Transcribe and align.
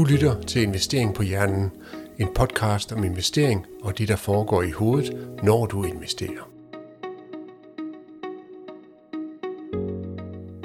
Du 0.00 0.04
lytter 0.04 0.42
til 0.42 0.62
Investering 0.62 1.14
på 1.14 1.22
Hjernen, 1.22 1.70
en 2.18 2.28
podcast 2.34 2.92
om 2.92 3.04
investering 3.04 3.66
og 3.82 3.98
det, 3.98 4.08
der 4.08 4.16
foregår 4.16 4.62
i 4.62 4.70
hovedet, 4.70 5.28
når 5.42 5.66
du 5.66 5.84
investerer. 5.84 6.50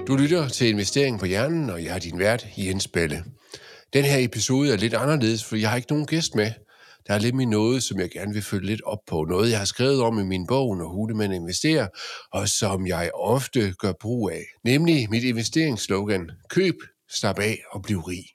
Du 0.08 0.16
lytter 0.16 0.48
til 0.48 0.70
Investering 0.70 1.20
på 1.20 1.26
Hjernen, 1.26 1.70
og 1.70 1.84
jeg 1.84 1.96
er 1.96 2.00
din 2.00 2.20
vært, 2.20 2.48
Jens 2.58 2.88
Balle. 2.88 3.24
Den 3.94 4.06
her 4.06 4.26
episode 4.26 4.74
er 4.74 4.78
lidt 4.78 4.94
anderledes, 4.94 5.44
for 5.44 5.56
jeg 5.56 5.70
har 5.70 5.78
ikke 5.78 5.92
nogen 5.92 6.06
gæst 6.06 6.36
med. 6.36 6.52
Der 7.08 7.14
er 7.14 7.20
lidt 7.20 7.50
noget, 7.50 7.84
som 7.84 8.00
jeg 8.00 8.10
gerne 8.10 8.34
vil 8.34 8.44
følge 8.44 8.66
lidt 8.66 8.82
op 8.84 9.00
på. 9.08 9.26
Noget, 9.30 9.50
jeg 9.50 9.58
har 9.58 9.66
skrevet 9.66 10.02
om 10.02 10.20
i 10.20 10.24
min 10.24 10.48
bog, 10.48 10.78
når 10.78 10.88
Hulemann 10.88 11.34
investerer, 11.34 11.88
og 12.32 12.50
som 12.50 12.88
jeg 12.88 13.12
ofte 13.14 13.74
gør 13.80 13.94
brug 14.02 14.30
af. 14.30 14.44
Nemlig 14.64 15.08
mit 15.10 15.24
investeringsslogan, 15.24 16.30
køb, 16.50 16.76
slap 17.10 17.40
af 17.40 17.58
og 17.72 17.82
bliv 17.82 18.00
rig. 18.00 18.35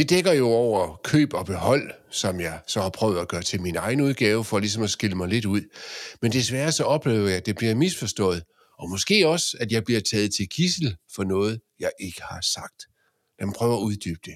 Det 0.00 0.10
dækker 0.10 0.32
jo 0.32 0.48
over 0.48 1.00
køb 1.04 1.34
og 1.34 1.46
behold, 1.46 1.90
som 2.10 2.40
jeg 2.40 2.60
så 2.66 2.80
har 2.80 2.88
prøvet 2.88 3.20
at 3.20 3.28
gøre 3.28 3.42
til 3.42 3.60
min 3.60 3.76
egen 3.76 4.00
udgave, 4.00 4.44
for 4.44 4.58
ligesom 4.58 4.82
at 4.82 4.90
skille 4.90 5.16
mig 5.16 5.28
lidt 5.28 5.44
ud. 5.44 5.62
Men 6.22 6.32
desværre 6.32 6.72
så 6.72 6.84
oplever 6.84 7.28
jeg, 7.28 7.36
at 7.36 7.46
det 7.46 7.56
bliver 7.56 7.74
misforstået, 7.74 8.42
og 8.78 8.90
måske 8.90 9.28
også, 9.28 9.56
at 9.60 9.72
jeg 9.72 9.84
bliver 9.84 10.00
taget 10.00 10.34
til 10.34 10.48
kissel 10.48 10.96
for 11.14 11.24
noget, 11.24 11.60
jeg 11.80 11.90
ikke 12.00 12.22
har 12.22 12.40
sagt. 12.54 12.82
Lad 13.38 13.46
mig 13.46 13.54
prøve 13.54 13.74
at 13.76 13.80
uddybe 13.80 14.20
det. 14.24 14.34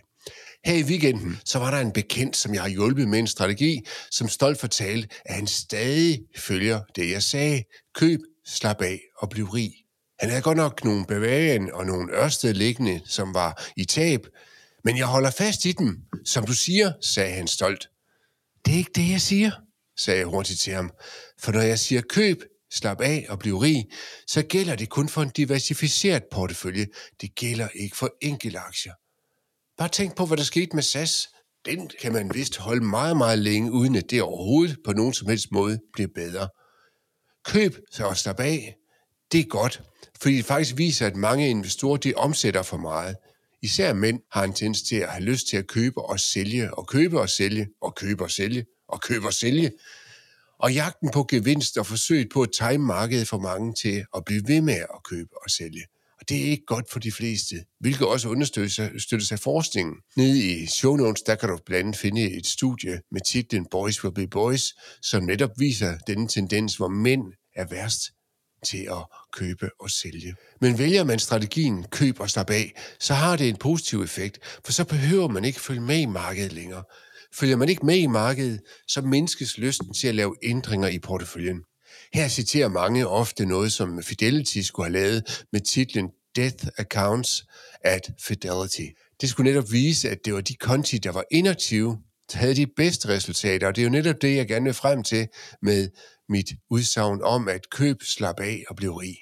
Her 0.64 0.74
i 0.74 0.82
weekenden, 0.82 1.38
så 1.44 1.58
var 1.58 1.70
der 1.70 1.78
en 1.80 1.92
bekendt, 1.92 2.36
som 2.36 2.54
jeg 2.54 2.62
har 2.62 2.68
hjulpet 2.68 3.08
med 3.08 3.18
en 3.18 3.26
strategi, 3.26 3.80
som 4.10 4.28
stolt 4.28 4.60
fortalte, 4.60 5.08
at 5.24 5.34
han 5.34 5.46
stadig 5.46 6.20
følger 6.36 6.80
det, 6.96 7.10
jeg 7.10 7.22
sagde. 7.22 7.62
Køb, 7.94 8.20
slap 8.46 8.82
af 8.82 9.00
og 9.18 9.28
bliv 9.28 9.44
rig. 9.44 9.72
Han 10.20 10.28
havde 10.28 10.42
godt 10.42 10.56
nok 10.56 10.84
nogle 10.84 11.06
bevægen 11.06 11.72
og 11.72 11.86
nogle 11.86 12.12
ørsted 12.12 12.54
liggende, 12.54 13.00
som 13.04 13.34
var 13.34 13.64
i 13.76 13.84
tab, 13.84 14.26
men 14.84 14.96
jeg 14.96 15.06
holder 15.06 15.30
fast 15.30 15.64
i 15.64 15.72
dem, 15.72 15.96
som 16.24 16.46
du 16.46 16.52
siger, 16.52 16.92
sagde 17.00 17.32
han 17.34 17.46
stolt. 17.46 17.88
Det 18.64 18.74
er 18.74 18.78
ikke 18.78 18.90
det, 18.94 19.10
jeg 19.10 19.20
siger, 19.20 19.50
sagde 19.98 20.18
jeg 20.18 20.26
hurtigt 20.26 20.60
til 20.60 20.72
ham. 20.72 20.90
For 21.40 21.52
når 21.52 21.60
jeg 21.60 21.78
siger 21.78 22.02
køb, 22.08 22.42
slap 22.72 23.00
af 23.00 23.26
og 23.28 23.38
bliv 23.38 23.56
rig, 23.58 23.84
så 24.26 24.42
gælder 24.42 24.76
det 24.76 24.88
kun 24.88 25.08
for 25.08 25.22
en 25.22 25.30
diversificeret 25.30 26.22
portefølje. 26.32 26.86
Det 27.20 27.34
gælder 27.34 27.68
ikke 27.74 27.96
for 27.96 28.10
enkelte 28.22 28.58
aktier. 28.58 28.92
Bare 29.78 29.88
tænk 29.88 30.16
på, 30.16 30.26
hvad 30.26 30.36
der 30.36 30.42
skete 30.42 30.74
med 30.74 30.82
SAS. 30.82 31.28
Den 31.64 31.90
kan 32.00 32.12
man 32.12 32.34
vist 32.34 32.56
holde 32.56 32.84
meget, 32.84 33.16
meget 33.16 33.38
længe, 33.38 33.72
uden 33.72 33.96
at 33.96 34.10
det 34.10 34.22
overhovedet 34.22 34.76
på 34.84 34.92
nogen 34.92 35.14
som 35.14 35.28
helst 35.28 35.52
måde 35.52 35.80
bliver 35.92 36.08
bedre. 36.14 36.48
Køb 37.44 37.76
så 37.92 38.06
og 38.06 38.16
slap 38.16 38.40
af. 38.40 38.74
Det 39.32 39.40
er 39.40 39.44
godt, 39.44 39.82
fordi 40.20 40.36
det 40.36 40.44
faktisk 40.44 40.76
viser, 40.78 41.06
at 41.06 41.16
mange 41.16 41.50
investorer 41.50 41.96
de 41.96 42.14
omsætter 42.14 42.62
for 42.62 42.76
meget. 42.76 43.16
Især 43.64 43.92
mænd 43.92 44.20
har 44.32 44.44
en 44.44 44.52
tendens 44.52 44.82
til 44.82 44.96
at 44.96 45.08
have 45.08 45.24
lyst 45.24 45.48
til 45.48 45.56
at 45.56 45.66
købe 45.66 46.02
og 46.02 46.20
sælge, 46.20 46.74
og 46.74 46.86
købe 46.86 47.20
og 47.20 47.30
sælge, 47.30 47.68
og 47.82 47.94
købe 47.94 48.24
og 48.24 48.30
sælge, 48.30 48.66
og 48.88 49.00
købe 49.00 49.26
og 49.26 49.32
sælge. 49.32 49.72
Og 50.58 50.72
jagten 50.74 51.10
på 51.10 51.26
gevinst 51.30 51.78
og 51.78 51.86
forsøget 51.86 52.28
på 52.32 52.42
at 52.42 52.48
time 52.52 52.86
markedet 52.86 53.28
for 53.28 53.38
mange 53.38 53.74
til 53.82 54.04
at 54.16 54.24
blive 54.24 54.42
ved 54.46 54.60
med 54.60 54.74
at 54.74 55.02
købe 55.04 55.30
og 55.44 55.50
sælge. 55.50 55.84
Og 56.20 56.28
det 56.28 56.36
er 56.36 56.44
ikke 56.50 56.64
godt 56.66 56.90
for 56.90 57.00
de 57.00 57.12
fleste, 57.12 57.56
hvilket 57.80 58.06
også 58.06 58.28
understøttes 58.28 59.32
af 59.32 59.38
forskningen. 59.38 59.94
Nede 60.16 60.52
i 60.52 60.66
show 60.66 60.96
notes, 60.96 61.22
der 61.22 61.34
kan 61.34 61.48
du 61.48 61.58
blandt 61.66 61.80
andet 61.80 61.96
finde 61.96 62.36
et 62.36 62.46
studie 62.46 63.00
med 63.12 63.20
titlen 63.20 63.66
Boys 63.70 64.04
Will 64.04 64.14
Be 64.14 64.26
Boys, 64.26 64.64
som 65.02 65.22
netop 65.22 65.50
viser 65.58 65.98
denne 66.06 66.28
tendens, 66.28 66.76
hvor 66.76 66.88
mænd 66.88 67.22
er 67.56 67.66
værst 67.70 68.02
til 68.64 68.88
at 68.90 69.06
købe 69.32 69.70
og 69.80 69.90
sælge. 69.90 70.34
Men 70.60 70.78
vælger 70.78 71.04
man 71.04 71.18
strategien 71.18 71.84
køb 71.90 72.20
og 72.20 72.30
slap 72.30 72.50
af, 72.50 72.72
så 73.00 73.14
har 73.14 73.36
det 73.36 73.48
en 73.48 73.56
positiv 73.56 74.02
effekt, 74.02 74.38
for 74.64 74.72
så 74.72 74.84
behøver 74.84 75.28
man 75.28 75.44
ikke 75.44 75.60
følge 75.60 75.80
med 75.80 75.98
i 75.98 76.06
markedet 76.06 76.52
længere. 76.52 76.84
Følger 77.34 77.56
man 77.56 77.68
ikke 77.68 77.86
med 77.86 77.96
i 77.96 78.06
markedet, 78.06 78.60
så 78.88 79.00
mindskes 79.00 79.58
lysten 79.58 79.94
til 79.94 80.08
at 80.08 80.14
lave 80.14 80.36
ændringer 80.42 80.88
i 80.88 80.98
porteføljen. 80.98 81.60
Her 82.14 82.28
citerer 82.28 82.68
mange 82.68 83.08
ofte 83.08 83.46
noget, 83.46 83.72
som 83.72 84.02
Fidelity 84.02 84.58
skulle 84.58 84.86
have 84.86 85.02
lavet 85.02 85.44
med 85.52 85.60
titlen 85.60 86.08
Death 86.36 86.66
Accounts 86.78 87.44
at 87.84 88.10
Fidelity. 88.26 88.86
Det 89.20 89.28
skulle 89.28 89.50
netop 89.50 89.72
vise, 89.72 90.10
at 90.10 90.18
det 90.24 90.34
var 90.34 90.40
de 90.40 90.54
konti, 90.54 90.98
der 90.98 91.12
var 91.12 91.24
inaktive, 91.30 91.98
der 92.32 92.38
havde 92.38 92.54
de 92.54 92.66
bedste 92.76 93.08
resultater, 93.08 93.66
og 93.66 93.76
det 93.76 93.82
er 93.82 93.86
jo 93.86 93.90
netop 93.90 94.22
det, 94.22 94.36
jeg 94.36 94.48
gerne 94.48 94.64
vil 94.64 94.74
frem 94.74 95.02
til 95.02 95.28
med 95.62 95.88
mit 96.28 96.46
udsagn 96.70 97.22
om 97.22 97.48
at 97.48 97.70
køb, 97.70 98.02
slap 98.02 98.40
af 98.40 98.64
og 98.68 98.76
bliv 98.76 98.94
rig. 98.94 99.16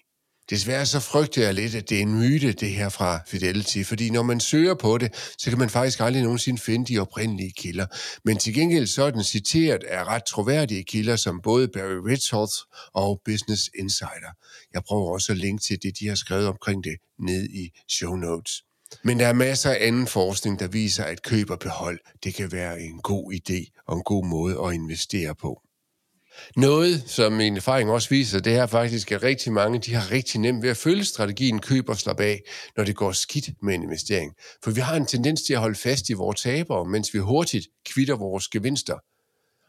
Desværre 0.50 0.86
så 0.86 1.00
frygter 1.00 1.42
jeg 1.42 1.54
lidt, 1.54 1.74
at 1.74 1.90
det 1.90 1.98
er 1.98 2.02
en 2.02 2.14
myte, 2.14 2.52
det 2.52 2.70
her 2.70 2.88
fra 2.88 3.20
Fidelity, 3.26 3.82
fordi 3.82 4.10
når 4.10 4.22
man 4.22 4.40
søger 4.40 4.74
på 4.74 4.98
det, 4.98 5.34
så 5.38 5.50
kan 5.50 5.58
man 5.58 5.70
faktisk 5.70 6.00
aldrig 6.00 6.22
nogensinde 6.22 6.60
finde 6.60 6.94
de 6.94 6.98
oprindelige 6.98 7.52
kilder. 7.56 7.86
Men 8.24 8.38
til 8.38 8.54
gengæld 8.54 8.86
så 8.86 9.02
er 9.02 9.10
den 9.10 9.24
citeret 9.24 9.84
af 9.84 10.04
ret 10.04 10.24
troværdige 10.24 10.84
kilder, 10.84 11.16
som 11.16 11.40
både 11.42 11.68
Barry 11.68 12.00
Richards 12.08 12.52
og 12.94 13.20
Business 13.24 13.70
Insider. 13.78 14.32
Jeg 14.74 14.82
prøver 14.82 15.12
også 15.12 15.32
at 15.32 15.38
linke 15.38 15.62
til 15.62 15.78
det, 15.82 15.98
de 16.00 16.08
har 16.08 16.14
skrevet 16.14 16.46
omkring 16.46 16.84
det 16.84 16.96
ned 17.18 17.48
i 17.48 17.70
show 17.88 18.16
notes. 18.16 18.62
Men 19.04 19.20
der 19.20 19.26
er 19.26 19.32
masser 19.32 19.70
af 19.70 19.86
anden 19.86 20.06
forskning, 20.06 20.60
der 20.60 20.68
viser, 20.68 21.04
at 21.04 21.22
køb 21.22 21.50
og 21.50 21.58
behold, 21.58 21.98
det 22.24 22.34
kan 22.34 22.52
være 22.52 22.80
en 22.80 22.98
god 22.98 23.32
idé 23.32 23.82
og 23.86 23.96
en 23.96 24.02
god 24.02 24.26
måde 24.26 24.56
at 24.66 24.74
investere 24.74 25.34
på. 25.34 25.62
Noget, 26.56 27.04
som 27.06 27.32
min 27.32 27.56
erfaring 27.56 27.90
også 27.90 28.08
viser, 28.08 28.40
det 28.40 28.54
er 28.54 28.66
faktisk, 28.66 29.12
at 29.12 29.22
rigtig 29.22 29.52
mange 29.52 29.78
de 29.78 29.94
har 29.94 30.10
rigtig 30.10 30.40
nemt 30.40 30.62
ved 30.62 30.70
at 30.70 30.76
følge 30.76 31.04
strategien 31.04 31.58
køb 31.58 31.88
og 31.88 31.96
slap 31.96 32.20
af, 32.20 32.42
når 32.76 32.84
det 32.84 32.96
går 32.96 33.12
skidt 33.12 33.50
med 33.62 33.74
en 33.74 33.82
investering. 33.82 34.34
For 34.64 34.70
vi 34.70 34.80
har 34.80 34.96
en 34.96 35.06
tendens 35.06 35.42
til 35.42 35.52
at 35.52 35.60
holde 35.60 35.78
fast 35.78 36.08
i 36.08 36.12
vores 36.12 36.42
tabere, 36.42 36.84
mens 36.84 37.14
vi 37.14 37.18
hurtigt 37.18 37.66
kvitter 37.86 38.16
vores 38.16 38.48
gevinster. 38.48 38.98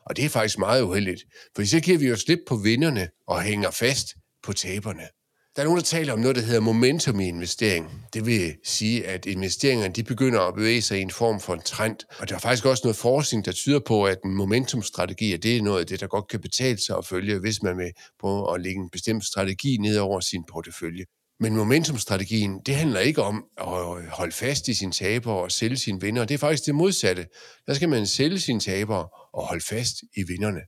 Og 0.05 0.17
det 0.17 0.25
er 0.25 0.29
faktisk 0.29 0.57
meget 0.57 0.81
uheldigt, 0.81 1.23
for 1.55 1.63
så 1.63 1.79
giver 1.79 1.97
vi 1.97 2.07
jo 2.07 2.15
slip 2.15 2.39
på 2.47 2.55
vinderne 2.55 3.09
og 3.27 3.41
hænger 3.41 3.71
fast 3.71 4.07
på 4.43 4.53
taberne. 4.53 5.03
Der 5.55 5.61
er 5.61 5.65
nogen, 5.65 5.77
der 5.77 5.83
taler 5.83 6.13
om 6.13 6.19
noget, 6.19 6.35
der 6.35 6.41
hedder 6.41 6.59
momentum 6.59 7.19
i 7.19 7.27
investering. 7.27 8.05
Det 8.13 8.25
vil 8.25 8.55
sige, 8.63 9.07
at 9.07 9.25
investeringerne 9.25 9.93
de 9.93 10.03
begynder 10.03 10.41
at 10.41 10.53
bevæge 10.55 10.81
sig 10.81 10.99
i 10.99 11.01
en 11.01 11.11
form 11.11 11.39
for 11.39 11.53
en 11.53 11.61
trend. 11.61 11.95
Og 12.19 12.29
der 12.29 12.35
er 12.35 12.39
faktisk 12.39 12.65
også 12.65 12.81
noget 12.83 12.95
forskning, 12.95 13.45
der 13.45 13.51
tyder 13.51 13.79
på, 13.79 14.05
at 14.05 14.17
en 14.25 14.35
momentumstrategi, 14.35 15.37
det 15.37 15.57
er 15.57 15.61
noget 15.61 15.79
af 15.79 15.87
det, 15.87 15.99
der 15.99 16.07
godt 16.07 16.27
kan 16.27 16.39
betale 16.39 16.77
sig 16.85 16.97
at 16.97 17.05
følge, 17.05 17.39
hvis 17.39 17.63
man 17.63 17.77
vil 17.77 17.91
prøve 18.19 18.53
at 18.55 18.61
lægge 18.61 18.81
en 18.81 18.89
bestemt 18.89 19.25
strategi 19.25 19.77
ned 19.77 19.97
over 19.97 20.19
sin 20.19 20.43
portefølje. 20.51 21.05
Men 21.39 21.55
momentumstrategien, 21.55 22.59
det 22.65 22.75
handler 22.75 22.99
ikke 22.99 23.23
om 23.23 23.43
at 23.57 23.67
holde 24.09 24.31
fast 24.31 24.67
i 24.67 24.73
sine 24.73 24.91
tabere 24.91 25.35
og 25.35 25.51
sælge 25.51 25.77
sine 25.77 26.01
vinder. 26.01 26.25
Det 26.25 26.33
er 26.33 26.37
faktisk 26.37 26.65
det 26.65 26.75
modsatte. 26.75 27.25
Der 27.67 27.73
skal 27.73 27.89
man 27.89 28.07
sælge 28.07 28.39
sine 28.39 28.59
tabere 28.59 29.07
og 29.33 29.47
holde 29.47 29.65
fast 29.65 29.95
i 30.17 30.23
vinderne. 30.27 30.59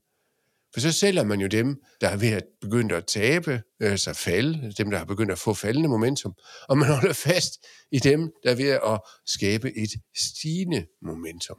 For 0.75 0.79
så 0.79 0.91
sælger 0.91 1.23
man 1.23 1.39
jo 1.39 1.47
dem, 1.47 1.81
der 2.01 2.09
er 2.09 2.17
ved 2.17 2.29
at 2.29 2.43
begynde 2.61 2.95
at 2.95 3.05
tabe, 3.07 3.61
øh, 3.81 3.91
altså 3.91 4.13
falde, 4.13 4.73
dem, 4.77 4.91
der 4.91 4.97
har 4.97 5.05
begyndt 5.05 5.31
at 5.31 5.39
få 5.39 5.53
faldende 5.53 5.89
momentum, 5.89 6.33
og 6.69 6.77
man 6.77 6.87
holder 6.87 7.13
fast 7.13 7.53
i 7.91 7.99
dem, 7.99 8.31
der 8.43 8.51
er 8.51 8.55
ved 8.55 8.69
at 8.69 8.99
skabe 9.25 9.77
et 9.77 9.89
stigende 10.17 10.85
momentum. 11.01 11.57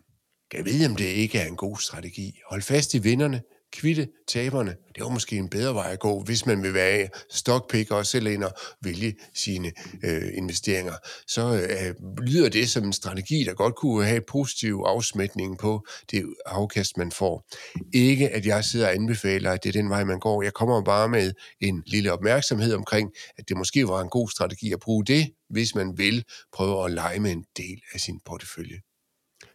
Kan 0.50 0.58
jeg 0.58 0.66
vide, 0.66 0.86
om 0.86 0.96
det 0.96 1.04
ikke 1.04 1.38
er 1.38 1.46
en 1.46 1.56
god 1.56 1.76
strategi? 1.76 2.32
Hold 2.50 2.62
fast 2.62 2.94
i 2.94 2.98
vinderne, 2.98 3.42
kvitte 3.72 4.08
taberne. 4.28 4.76
Det 4.94 5.02
var 5.02 5.08
måske 5.08 5.36
en 5.36 5.48
bedre 5.48 5.74
vej 5.74 5.92
at 5.92 6.00
gå, 6.00 6.22
hvis 6.22 6.46
man 6.46 6.62
vil 6.62 6.74
være 6.74 7.08
stockpicker 7.30 7.94
og 7.94 8.06
selv 8.06 8.26
ind 8.26 8.44
og 8.44 8.52
vælge 8.82 9.14
sine 9.34 9.72
øh, 10.04 10.28
investeringer. 10.34 10.94
Så 11.26 11.66
øh, 11.70 11.94
lyder 12.26 12.48
det 12.48 12.70
som 12.70 12.84
en 12.84 12.92
strategi, 12.92 13.44
der 13.44 13.54
godt 13.54 13.74
kunne 13.74 14.04
have 14.04 14.20
positiv 14.28 14.82
afsmætning 14.86 15.58
på 15.58 15.86
det 16.10 16.34
afkast, 16.46 16.96
man 16.96 17.12
får. 17.12 17.48
Ikke 17.94 18.28
at 18.28 18.46
jeg 18.46 18.64
sidder 18.64 18.86
og 18.86 18.94
anbefaler, 18.94 19.50
at 19.50 19.62
det 19.64 19.68
er 19.68 19.80
den 19.82 19.90
vej, 19.90 20.04
man 20.04 20.20
går. 20.20 20.42
Jeg 20.42 20.52
kommer 20.52 20.82
bare 20.82 21.08
med 21.08 21.32
en 21.60 21.82
lille 21.86 22.12
opmærksomhed 22.12 22.74
omkring, 22.74 23.10
at 23.38 23.48
det 23.48 23.56
måske 23.56 23.88
var 23.88 24.00
en 24.00 24.08
god 24.08 24.28
strategi 24.28 24.72
at 24.72 24.80
bruge 24.80 25.04
det, 25.04 25.30
hvis 25.50 25.74
man 25.74 25.98
vil 25.98 26.24
prøve 26.52 26.84
at 26.84 26.90
lege 26.90 27.20
med 27.20 27.32
en 27.32 27.44
del 27.56 27.80
af 27.94 28.00
sin 28.00 28.20
portefølje. 28.24 28.80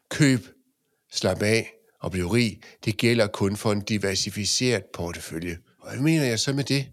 Køb, 0.09 0.39
slap 1.11 1.41
af, 1.41 1.80
og 2.01 2.11
blive 2.11 2.33
rig, 2.33 2.59
det 2.85 2.97
gælder 2.97 3.27
kun 3.27 3.57
for 3.57 3.71
en 3.71 3.81
diversificeret 3.81 4.83
portefølje. 4.93 5.57
Og 5.79 5.91
hvad 5.91 6.01
mener 6.01 6.25
jeg 6.25 6.39
så 6.39 6.53
med 6.53 6.63
det? 6.63 6.85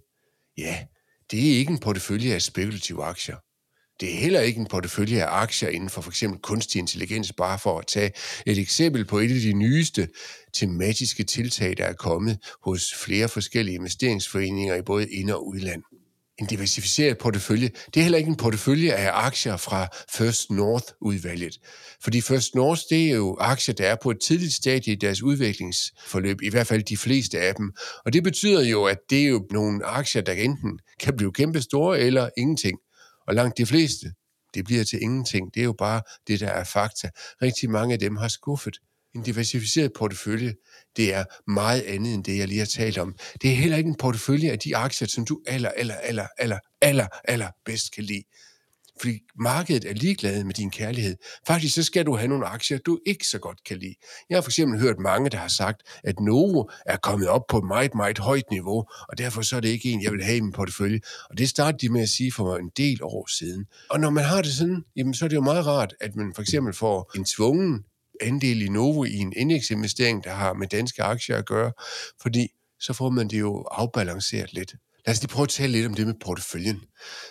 Ja, 0.59 0.87
det 1.31 1.53
er 1.53 1.59
ikke 1.59 1.73
en 1.73 1.79
portefølje 1.79 2.35
af 2.35 2.43
spekulative 2.43 3.05
aktier. 3.05 3.37
Det 4.01 4.15
er 4.15 4.19
heller 4.19 4.41
ikke 4.41 4.61
en 4.61 4.67
portefølje 4.67 5.25
af 5.25 5.43
aktier 5.43 5.69
inden 5.69 5.91
for 5.91 6.03
f.eks. 6.03 6.25
kunstig 6.43 6.79
intelligens, 6.79 7.33
bare 7.33 7.59
for 7.59 7.79
at 7.79 7.87
tage 7.87 8.13
et 8.47 8.59
eksempel 8.59 9.05
på 9.05 9.19
et 9.19 9.35
af 9.35 9.41
de 9.41 9.53
nyeste 9.53 10.09
tematiske 10.55 11.25
tiltag, 11.25 11.77
der 11.77 11.85
er 11.85 11.93
kommet 11.93 12.39
hos 12.65 12.95
flere 12.95 13.29
forskellige 13.29 13.75
investeringsforeninger 13.75 14.75
i 14.75 14.83
både 14.83 15.11
ind- 15.11 15.31
og 15.31 15.47
udland 15.47 15.83
en 16.39 16.47
diversificeret 16.47 17.19
portefølje. 17.19 17.71
Det 17.95 18.01
er 18.01 18.03
heller 18.03 18.19
ikke 18.19 18.29
en 18.29 18.37
portefølje 18.37 18.93
af 18.93 19.11
aktier 19.27 19.57
fra 19.57 19.89
First 20.13 20.51
North-udvalget. 20.51 21.59
Fordi 22.03 22.21
First 22.21 22.55
North, 22.55 22.83
det 22.91 23.11
er 23.11 23.15
jo 23.15 23.37
aktier, 23.41 23.75
der 23.75 23.87
er 23.89 23.97
på 24.03 24.11
et 24.11 24.21
tidligt 24.21 24.53
stadie 24.55 24.93
i 24.93 24.97
deres 24.97 25.23
udviklingsforløb, 25.23 26.43
i 26.43 26.51
hvert 26.51 26.67
fald 26.67 26.83
de 26.83 26.97
fleste 26.97 27.41
af 27.41 27.55
dem. 27.55 27.73
Og 28.05 28.13
det 28.13 28.23
betyder 28.23 28.63
jo, 28.63 28.85
at 28.85 28.99
det 29.11 29.23
er 29.25 29.29
jo 29.29 29.47
nogle 29.51 29.85
aktier, 29.85 30.23
der 30.23 30.33
enten 30.33 30.79
kan 31.01 31.17
blive 31.17 31.33
kæmpe 31.33 31.61
store 31.61 31.99
eller 31.99 32.31
ingenting. 32.37 32.79
Og 33.27 33.35
langt 33.35 33.59
de 33.59 33.67
fleste, 33.67 34.13
Det 34.55 34.65
bliver 34.65 34.85
til 34.85 35.03
ingenting. 35.03 35.55
Det 35.55 35.61
er 35.61 35.65
jo 35.65 35.73
bare 35.73 36.03
det, 36.27 36.41
der 36.41 36.49
er 36.49 36.65
fakta. 36.65 37.11
Rigtig 37.43 37.71
mange 37.71 37.93
af 37.93 37.99
dem 37.99 38.17
har 38.17 38.29
skuffet. 38.29 38.77
En 39.19 39.25
diversificeret 39.25 39.93
portefølje, 39.93 40.55
det 40.97 41.15
er 41.15 41.25
meget 41.51 41.81
andet 41.81 42.15
end 42.15 42.25
det, 42.25 42.39
jeg 42.39 42.49
lige 42.49 42.59
har 42.59 42.67
talt 42.67 42.99
om. 42.99 43.15
Det 43.43 43.51
er 43.51 43.55
heller 43.55 43.77
ikke 43.77 43.89
en 43.89 43.97
portefølje 43.97 44.51
af 44.51 44.59
de 44.59 44.77
aktier, 44.77 45.09
som 45.09 45.25
du 45.25 45.41
aller, 45.47 45.71
aller, 45.71 45.95
aller, 45.95 46.27
aller, 46.39 46.59
aller, 46.81 47.07
aller 47.25 47.51
bedst 47.65 47.93
kan 47.93 48.05
lide 48.05 48.23
fordi 49.01 49.19
markedet 49.41 49.85
er 49.91 49.95
ligeglad 49.95 50.45
med 50.45 50.55
din 50.55 50.71
kærlighed. 50.71 51.17
Faktisk 51.47 51.75
så 51.75 51.83
skal 51.83 52.07
du 52.07 52.17
have 52.17 52.29
nogle 52.29 52.47
aktier, 52.47 52.79
du 52.79 52.99
ikke 53.07 53.27
så 53.27 53.39
godt 53.39 53.65
kan 53.65 53.77
lide. 53.77 53.95
Jeg 54.31 54.37
har 54.37 54.43
for 54.43 54.51
eksempel 54.51 54.81
hørt 54.81 54.99
mange, 54.99 55.31
der 55.31 55.39
har 55.39 55.49
sagt, 55.49 55.83
at 56.05 56.21
Novo 56.21 56.65
er 56.87 56.97
kommet 56.97 57.29
op 57.29 57.43
på 57.49 57.59
et 57.59 57.65
meget, 57.65 57.95
meget 57.95 58.19
højt 58.19 58.51
niveau, 58.51 58.85
og 59.09 59.19
derfor 59.19 59.43
så 59.43 59.57
er 59.57 59.61
det 59.61 59.69
ikke 59.69 59.91
en, 59.91 60.03
jeg 60.03 60.13
vil 60.13 60.25
have 60.25 60.37
i 60.37 60.41
min 60.41 60.53
portefølje. 60.53 61.01
Og 61.31 61.39
det 61.39 61.49
startede 61.49 61.87
de 61.87 61.93
med 61.93 62.03
at 62.03 62.09
sige 62.09 62.33
for 62.33 62.57
en 62.57 62.71
del 62.77 63.03
år 63.03 63.27
siden. 63.39 63.67
Og 63.91 64.01
når 64.01 64.11
man 64.11 64.25
har 64.25 64.43
det 64.43 64.53
sådan, 64.53 64.85
jamen, 64.97 65.15
så 65.15 65.25
er 65.25 65.29
det 65.29 65.37
jo 65.37 65.41
meget 65.41 65.67
rart, 65.67 65.95
at 66.01 66.17
man 66.17 66.33
for 66.35 66.43
eksempel 66.43 66.75
får 66.75 67.13
en 67.17 67.25
tvungen 67.25 67.85
andel 68.21 68.63
i 68.63 68.69
Novo 68.69 69.05
i 69.05 69.17
en 69.17 69.33
indeksinvestering, 69.37 70.25
der 70.25 70.31
har 70.31 70.53
med 70.53 70.67
danske 70.67 71.03
aktier 71.03 71.37
at 71.37 71.47
gøre, 71.47 71.73
fordi 72.23 72.49
så 72.81 72.93
får 72.93 73.11
man 73.11 73.29
det 73.29 73.41
jo 73.41 73.63
afbalanceret 73.71 74.53
lidt. 74.53 74.75
Altså, 75.09 75.21
Lad 75.21 75.25
os 75.25 75.31
lige 75.31 75.35
prøve 75.35 75.45
at 75.45 75.49
tale 75.49 75.73
lidt 75.73 75.87
om 75.87 75.95
det 75.95 76.07
med 76.07 76.15
porteføljen. 76.25 76.81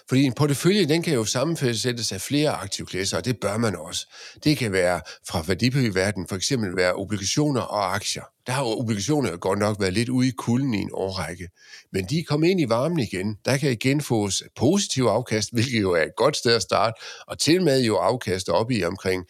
Fordi 0.10 0.24
en 0.24 0.34
portefølje, 0.34 0.86
den 0.86 1.02
kan 1.04 1.14
jo 1.14 1.26
sammensættes 1.26 2.12
af 2.12 2.22
flere 2.22 2.52
aktivklasser, 2.52 3.18
og 3.18 3.26
det 3.26 3.40
bør 3.40 3.58
man 3.58 3.76
også. 3.76 4.08
Det 4.44 4.58
kan 4.58 4.72
være 4.72 5.02
fra 5.28 5.44
værdipapirverdenen, 5.48 6.28
for 6.28 6.36
eksempel 6.36 6.76
være 6.76 6.94
obligationer 6.94 7.62
og 7.62 7.96
aktier. 7.96 8.24
Der 8.48 8.54
har 8.54 8.64
obligationer 8.64 9.38
godt 9.38 9.60
nok 9.60 9.80
været 9.80 9.94
lidt 9.94 10.10
ude 10.10 10.28
i 10.28 10.32
kulden 10.32 10.74
i 10.74 10.78
en 10.78 10.90
årrække, 10.94 11.48
men 11.94 12.06
de 12.06 12.20
er 12.20 12.24
kommet 12.28 12.48
ind 12.48 12.62
i 12.62 12.70
varmen 12.70 13.00
igen. 13.00 13.38
Der 13.46 13.58
kan 13.58 13.72
igen 13.72 14.02
fås 14.02 14.44
positiv 14.56 15.04
afkast, 15.04 15.54
hvilket 15.54 15.82
jo 15.82 15.92
er 15.92 16.04
et 16.04 16.16
godt 16.18 16.38
sted 16.38 16.56
at 16.56 16.62
starte, 16.62 17.02
og 17.28 17.40
til 17.40 17.62
med 17.62 17.84
jo 17.84 17.96
afkast 17.96 18.50
op 18.50 18.72
i 18.72 18.84
omkring 18.84 19.26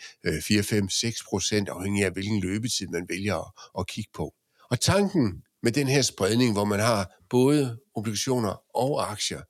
4, 0.48 0.64
5, 0.64 0.90
6 0.90 1.24
procent, 1.30 1.70
afhængig 1.70 2.06
af 2.06 2.12
hvilken 2.12 2.40
løbetid 2.40 2.88
man 2.88 3.06
vælger 3.10 3.54
at 3.80 3.88
kigge 3.88 4.12
på. 4.16 4.34
Og 4.72 4.80
tanken 4.80 5.34
med 5.64 5.72
den 5.72 5.88
her 5.88 6.02
spredning, 6.02 6.54
hvor 6.54 6.66
man 6.66 6.80
har 6.80 7.12
både 7.30 7.78
obligationer 7.98 8.62
og 8.76 9.12
aktier. 9.12 9.42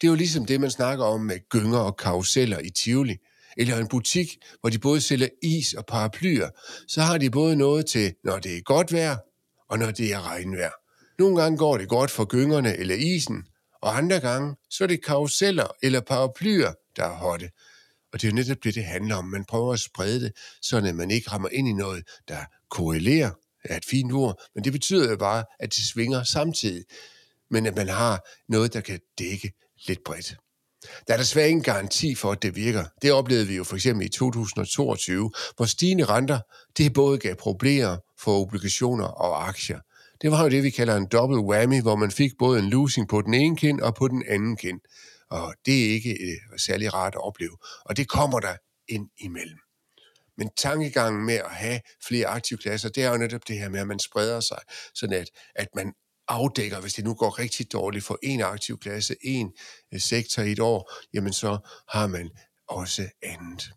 Det 0.00 0.06
er 0.06 0.08
jo 0.08 0.14
ligesom 0.14 0.46
det, 0.46 0.60
man 0.60 0.70
snakker 0.70 1.04
om 1.04 1.20
med 1.20 1.48
gynger 1.48 1.78
og 1.78 1.96
karuseller 1.96 2.58
i 2.58 2.70
Tivoli, 2.70 3.16
eller 3.56 3.76
en 3.76 3.88
butik, 3.88 4.36
hvor 4.60 4.70
de 4.70 4.78
både 4.78 5.00
sælger 5.00 5.28
is 5.42 5.74
og 5.74 5.86
paraplyer. 5.86 6.48
Så 6.88 7.00
har 7.00 7.18
de 7.18 7.30
både 7.30 7.56
noget 7.56 7.86
til, 7.86 8.14
når 8.24 8.38
det 8.38 8.56
er 8.56 8.60
godt 8.60 8.92
vejr, 8.92 9.16
og 9.68 9.78
når 9.78 9.90
det 9.90 10.12
er 10.12 10.30
regnvejr. 10.30 10.72
Nogle 11.18 11.42
gange 11.42 11.58
går 11.58 11.78
det 11.78 11.88
godt 11.88 12.10
for 12.10 12.24
gyngerne 12.24 12.76
eller 12.76 12.94
isen, 12.94 13.44
og 13.82 13.96
andre 13.96 14.20
gange, 14.20 14.56
så 14.70 14.84
er 14.84 14.88
det 14.88 15.04
karuseller 15.04 15.66
eller 15.82 16.00
paraplyer, 16.00 16.72
der 16.96 17.04
er 17.04 17.16
hotte. 17.16 17.50
Og 18.12 18.20
det 18.20 18.26
er 18.26 18.30
jo 18.30 18.34
netop 18.34 18.56
det, 18.64 18.74
det 18.74 18.84
handler 18.84 19.16
om. 19.16 19.24
Man 19.24 19.44
prøver 19.44 19.72
at 19.72 19.80
sprede 19.80 20.20
det, 20.20 20.32
så 20.62 20.92
man 20.94 21.10
ikke 21.10 21.30
rammer 21.30 21.48
ind 21.48 21.68
i 21.68 21.72
noget, 21.72 22.04
der 22.28 22.38
korrelerer 22.70 23.30
er 23.70 23.76
et 23.76 23.84
fint 23.84 24.12
ord, 24.12 24.42
men 24.54 24.64
det 24.64 24.72
betyder 24.72 25.10
jo 25.10 25.16
bare, 25.16 25.44
at 25.60 25.74
det 25.76 25.84
svinger 25.84 26.22
samtidig, 26.22 26.84
men 27.50 27.66
at 27.66 27.76
man 27.76 27.88
har 27.88 28.28
noget, 28.48 28.72
der 28.72 28.80
kan 28.80 29.00
dække 29.18 29.52
lidt 29.86 30.04
bredt. 30.04 30.36
Der 31.08 31.14
er 31.14 31.18
desværre 31.18 31.48
ingen 31.48 31.62
garanti 31.62 32.14
for, 32.14 32.32
at 32.32 32.42
det 32.42 32.56
virker. 32.56 32.84
Det 33.02 33.12
oplevede 33.12 33.46
vi 33.46 33.56
jo 33.56 33.64
for 33.64 33.76
eksempel 33.76 34.06
i 34.06 34.08
2022, 34.08 35.30
hvor 35.56 35.64
stigende 35.64 36.04
renter, 36.04 36.40
det 36.76 36.92
både 36.92 37.18
gav 37.18 37.36
problemer 37.36 37.96
for 38.20 38.40
obligationer 38.40 39.06
og 39.06 39.48
aktier. 39.48 39.80
Det 40.22 40.30
var 40.30 40.42
jo 40.42 40.48
det, 40.48 40.62
vi 40.62 40.70
kalder 40.70 40.96
en 40.96 41.06
double 41.06 41.40
whammy, 41.40 41.82
hvor 41.82 41.96
man 41.96 42.10
fik 42.10 42.32
både 42.38 42.58
en 42.58 42.70
losing 42.70 43.08
på 43.08 43.22
den 43.22 43.34
ene 43.34 43.56
kind 43.56 43.80
og 43.80 43.94
på 43.94 44.08
den 44.08 44.24
anden 44.28 44.56
kind. 44.56 44.80
Og 45.30 45.54
det 45.66 45.86
er 45.86 45.90
ikke 45.90 46.10
øh, 46.10 46.58
særlig 46.58 46.94
rart 46.94 47.14
at 47.14 47.24
opleve. 47.24 47.56
Og 47.84 47.96
det 47.96 48.08
kommer 48.08 48.40
der 48.40 48.56
ind 48.88 49.08
imellem. 49.18 49.58
Men 50.38 50.50
tankegangen 50.56 51.26
med 51.26 51.34
at 51.34 51.50
have 51.50 51.80
flere 52.06 52.26
aktivklasser, 52.26 52.88
det 52.88 53.04
er 53.04 53.10
jo 53.10 53.16
netop 53.16 53.48
det 53.48 53.58
her 53.58 53.68
med, 53.68 53.80
at 53.80 53.86
man 53.86 53.98
spreder 53.98 54.40
sig, 54.40 54.58
sådan 54.94 55.16
at, 55.16 55.30
at 55.54 55.68
man 55.74 55.92
afdækker, 56.28 56.80
hvis 56.80 56.94
det 56.94 57.04
nu 57.04 57.14
går 57.14 57.38
rigtig 57.38 57.72
dårligt 57.72 58.04
for 58.04 58.18
en 58.22 58.40
aktiv 58.40 58.78
klasse, 58.78 59.16
en 59.22 59.52
øh, 59.94 60.00
sektor 60.00 60.42
i 60.42 60.52
et 60.52 60.60
år, 60.60 60.92
jamen 61.14 61.32
så 61.32 61.58
har 61.88 62.06
man 62.06 62.30
også 62.68 63.08
andet. 63.22 63.70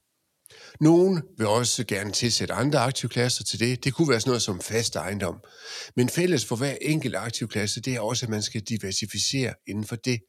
Nogen 0.80 1.24
vil 1.38 1.48
også 1.48 1.84
gerne 1.84 2.12
tilsætte 2.12 2.54
andre 2.54 2.80
aktivklasser 2.80 3.44
til 3.44 3.60
det. 3.60 3.84
Det 3.84 3.94
kunne 3.94 4.10
være 4.10 4.20
sådan 4.20 4.30
noget 4.30 4.42
som 4.42 4.62
fast 4.62 4.96
ejendom. 4.96 5.42
Men 5.96 6.10
fælles 6.10 6.46
for 6.46 6.56
hver 6.56 6.78
enkelt 6.82 7.16
aktivklasse, 7.16 7.82
det 7.82 7.96
er 7.96 8.00
også, 8.00 8.26
at 8.26 8.30
man 8.30 8.42
skal 8.42 8.62
diversificere 8.62 9.54
inden 9.68 9.86
for 9.86 9.96
det. 9.96 10.20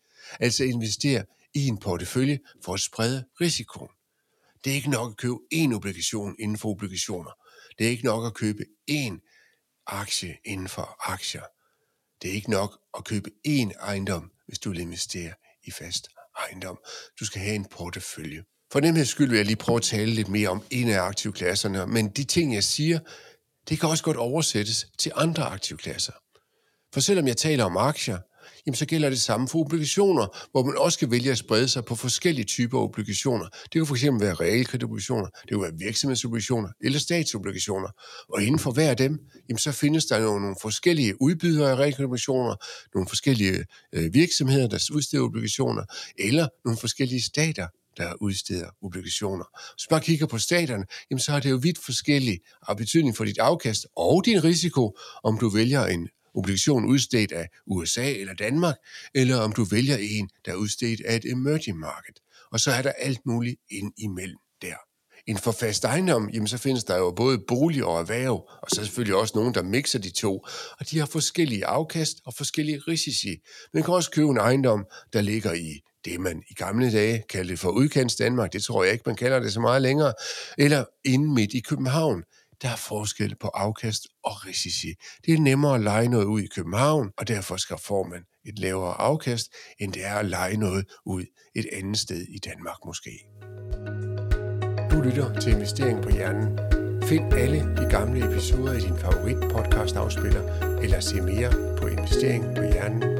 Altså 0.40 0.64
investere 0.64 1.24
i 1.54 1.66
en 1.66 1.78
portefølje 1.78 2.38
for 2.64 2.74
at 2.74 2.80
sprede 2.80 3.24
risikoen. 3.40 3.88
Det 4.64 4.70
er 4.70 4.74
ikke 4.74 4.90
nok 4.90 5.10
at 5.10 5.16
købe 5.16 5.38
én 5.54 5.74
obligation 5.74 6.36
inden 6.38 6.58
for 6.58 6.68
obligationer. 6.68 7.30
Det 7.78 7.86
er 7.86 7.90
ikke 7.90 8.04
nok 8.04 8.26
at 8.26 8.34
købe 8.34 8.64
én 8.90 9.18
aktie 9.86 10.36
inden 10.44 10.68
for 10.68 11.10
aktier. 11.12 11.42
Det 12.22 12.30
er 12.30 12.34
ikke 12.34 12.50
nok 12.50 12.78
at 12.98 13.04
købe 13.04 13.30
én 13.48 13.70
ejendom, 13.80 14.30
hvis 14.46 14.58
du 14.58 14.70
vil 14.70 14.80
investere 14.80 15.32
i 15.64 15.70
fast 15.70 16.08
ejendom. 16.38 16.78
Du 17.20 17.24
skal 17.24 17.40
have 17.40 17.54
en 17.54 17.64
portefølje. 17.64 18.42
For 18.72 18.80
nemheds 18.80 19.08
skyld 19.08 19.28
vil 19.28 19.36
jeg 19.36 19.46
lige 19.46 19.56
prøve 19.56 19.76
at 19.76 19.82
tale 19.82 20.12
lidt 20.12 20.28
mere 20.28 20.48
om 20.48 20.62
en 20.70 20.88
af 20.88 21.00
aktivklasserne, 21.00 21.86
men 21.86 22.08
de 22.08 22.24
ting, 22.24 22.54
jeg 22.54 22.64
siger, 22.64 22.98
det 23.68 23.80
kan 23.80 23.88
også 23.88 24.04
godt 24.04 24.16
oversættes 24.16 24.86
til 24.98 25.12
andre 25.14 25.44
aktivklasser. 25.44 26.12
For 26.92 27.00
selvom 27.00 27.26
jeg 27.26 27.36
taler 27.36 27.64
om 27.64 27.76
aktier, 27.76 28.18
jamen 28.66 28.76
så 28.76 28.86
gælder 28.86 29.10
det 29.10 29.20
samme 29.20 29.48
for 29.48 29.58
obligationer, 29.58 30.26
hvor 30.50 30.62
man 30.64 30.78
også 30.78 30.98
kan 30.98 31.10
vælge 31.10 31.30
at 31.30 31.38
sprede 31.38 31.68
sig 31.68 31.84
på 31.84 31.94
forskellige 31.94 32.44
typer 32.44 32.78
obligationer. 32.78 33.46
Det 33.46 33.70
kan 33.72 33.86
fx 33.86 34.04
være 34.04 34.34
realkreditobligationer, 34.34 35.26
det 35.26 35.48
kan 35.48 35.62
være 35.62 35.72
virksomhedsobligationer 35.78 36.68
eller 36.80 36.98
statsobligationer. 36.98 37.88
Og 38.28 38.42
inden 38.42 38.58
for 38.58 38.70
hver 38.70 38.90
af 38.90 38.96
dem, 38.96 39.18
jamen 39.48 39.58
så 39.58 39.72
findes 39.72 40.06
der 40.06 40.18
jo 40.18 40.38
nogle 40.38 40.56
forskellige 40.62 41.22
udbydere 41.22 41.70
af 41.70 41.76
realkreditobligationer, 41.76 42.56
nogle 42.94 43.08
forskellige 43.08 43.64
øh, 43.92 44.14
virksomheder, 44.14 44.68
der 44.68 44.88
udsteder 44.92 45.22
obligationer, 45.22 45.84
eller 46.18 46.48
nogle 46.64 46.78
forskellige 46.78 47.22
stater, 47.22 47.66
der 47.96 48.12
udsteder 48.20 48.66
obligationer. 48.82 49.44
Hvis 49.74 49.82
du 49.82 49.90
bare 49.90 50.00
kigger 50.00 50.26
på 50.26 50.38
staterne, 50.38 50.84
jamen 51.10 51.20
så 51.20 51.32
har 51.32 51.40
det 51.40 51.50
jo 51.50 51.56
vidt 51.56 51.78
forskellig 51.84 52.38
af 52.68 52.76
betydning 52.76 53.16
for 53.16 53.24
dit 53.24 53.38
afkast 53.38 53.86
og 53.96 54.22
din 54.26 54.44
risiko, 54.44 54.98
om 55.24 55.38
du 55.38 55.48
vælger 55.48 55.86
en 55.86 56.08
obligation 56.34 56.84
udstedt 56.84 57.32
af 57.32 57.48
USA 57.66 58.12
eller 58.12 58.34
Danmark, 58.34 58.74
eller 59.14 59.36
om 59.36 59.52
du 59.52 59.64
vælger 59.64 59.96
en, 59.96 60.28
der 60.44 60.52
er 60.52 60.56
udstedt 60.56 61.00
af 61.00 61.16
et 61.16 61.24
emerging 61.24 61.78
market. 61.78 62.18
Og 62.52 62.60
så 62.60 62.70
er 62.70 62.82
der 62.82 62.92
alt 62.92 63.20
muligt 63.26 63.56
ind 63.70 63.92
imellem 63.98 64.38
der. 64.62 64.76
Inden 65.26 65.42
for 65.42 65.52
fast 65.52 65.84
ejendom, 65.84 66.30
jamen 66.30 66.48
så 66.48 66.58
findes 66.58 66.84
der 66.84 66.96
jo 66.96 67.10
både 67.10 67.38
bolig 67.48 67.84
og 67.84 68.00
erhverv, 68.00 68.48
og 68.62 68.70
så 68.70 68.84
selvfølgelig 68.84 69.16
også 69.16 69.32
nogen, 69.36 69.54
der 69.54 69.62
mixer 69.62 69.98
de 69.98 70.10
to, 70.10 70.46
og 70.78 70.90
de 70.90 70.98
har 70.98 71.06
forskellige 71.06 71.66
afkast 71.66 72.16
og 72.24 72.34
forskellige 72.34 72.78
risici. 72.88 73.36
Man 73.74 73.82
kan 73.82 73.94
også 73.94 74.10
købe 74.10 74.28
en 74.28 74.36
ejendom, 74.36 74.86
der 75.12 75.20
ligger 75.20 75.52
i 75.52 75.80
det, 76.04 76.20
man 76.20 76.42
i 76.50 76.54
gamle 76.54 76.92
dage 76.92 77.22
kaldte 77.28 77.56
for 77.56 77.70
udkants 77.70 78.16
Danmark, 78.16 78.52
det 78.52 78.62
tror 78.62 78.84
jeg 78.84 78.92
ikke, 78.92 79.02
man 79.06 79.16
kalder 79.16 79.40
det 79.40 79.52
så 79.52 79.60
meget 79.60 79.82
længere, 79.82 80.12
eller 80.58 80.84
inde 81.04 81.34
midt 81.34 81.52
i 81.52 81.60
København 81.60 82.22
der 82.62 82.68
er 82.68 82.76
forskel 82.76 83.36
på 83.40 83.48
afkast 83.48 84.06
og 84.24 84.46
risici. 84.46 84.94
Det 85.26 85.34
er 85.34 85.40
nemmere 85.40 85.74
at 85.74 85.80
lege 85.80 86.08
noget 86.08 86.24
ud 86.24 86.40
i 86.40 86.46
København, 86.46 87.10
og 87.18 87.28
derfor 87.28 87.56
skal 87.56 87.76
får 87.78 88.04
man 88.08 88.24
et 88.46 88.58
lavere 88.58 88.94
afkast, 88.94 89.48
end 89.78 89.92
det 89.92 90.06
er 90.06 90.14
at 90.14 90.26
lege 90.26 90.56
noget 90.56 90.84
ud 91.06 91.24
et 91.54 91.66
andet 91.72 91.98
sted 91.98 92.20
i 92.20 92.38
Danmark 92.38 92.76
måske. 92.86 93.10
Du 94.90 95.00
lytter 95.00 95.40
til 95.40 95.52
Investering 95.52 96.02
på 96.02 96.10
Hjernen. 96.10 96.58
Find 97.02 97.32
alle 97.32 97.58
de 97.58 97.86
gamle 97.90 98.32
episoder 98.32 98.72
i 98.72 98.80
din 98.80 98.98
favorit 98.98 99.52
podcast 99.52 99.96
afspiller, 99.96 100.42
eller 100.82 101.00
se 101.00 101.20
mere 101.20 101.76
på 101.78 101.86
investeringpohjernen.dk. 101.86 103.19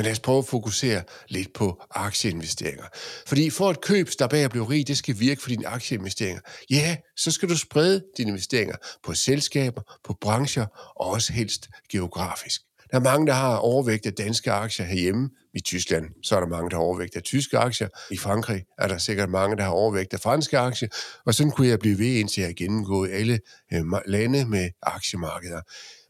Men 0.00 0.04
lad 0.04 0.12
os 0.12 0.20
prøve 0.20 0.38
at 0.38 0.46
fokusere 0.46 1.02
lidt 1.28 1.52
på 1.52 1.82
aktieinvesteringer. 1.90 2.84
Fordi 3.26 3.50
for 3.50 3.68
at 3.68 3.80
køb 3.80 4.08
der 4.18 4.26
bag 4.26 4.44
at 4.44 4.50
blive 4.50 4.68
rig, 4.70 4.88
det 4.88 4.98
skal 4.98 5.20
virke 5.20 5.42
for 5.42 5.48
dine 5.48 5.66
aktieinvesteringer. 5.66 6.40
Ja, 6.70 6.96
så 7.16 7.30
skal 7.30 7.48
du 7.48 7.56
sprede 7.56 8.04
dine 8.16 8.28
investeringer 8.28 8.76
på 9.04 9.14
selskaber, 9.14 9.82
på 10.04 10.16
brancher 10.20 10.66
og 10.96 11.06
også 11.06 11.32
helst 11.32 11.68
geografisk. 11.92 12.60
Der 12.90 12.96
er 12.96 13.02
mange, 13.02 13.26
der 13.26 13.32
har 13.32 13.56
overvægt 13.56 14.06
af 14.06 14.12
danske 14.12 14.52
aktier 14.52 14.86
herhjemme. 14.86 15.30
I 15.54 15.60
Tyskland 15.60 16.04
så 16.22 16.36
er 16.36 16.40
der 16.40 16.48
mange, 16.48 16.70
der 16.70 16.76
har 16.76 16.82
overvægt 16.82 17.16
af 17.16 17.22
tyske 17.22 17.58
aktier. 17.58 17.88
I 18.10 18.16
Frankrig 18.16 18.64
er 18.78 18.88
der 18.88 18.98
sikkert 18.98 19.30
mange, 19.30 19.56
der 19.56 19.62
har 19.62 19.70
overvægt 19.70 20.14
af 20.14 20.20
franske 20.20 20.58
aktier. 20.58 20.88
Og 21.26 21.34
sådan 21.34 21.52
kunne 21.52 21.68
jeg 21.68 21.78
blive 21.78 21.98
ved, 21.98 22.14
indtil 22.14 22.40
jeg 22.40 22.48
har 22.48 22.54
gennemgået 22.54 23.10
alle 23.12 23.40
øh, 23.72 23.82
lande 24.06 24.44
med 24.44 24.70
aktiemarkeder. 24.82 25.60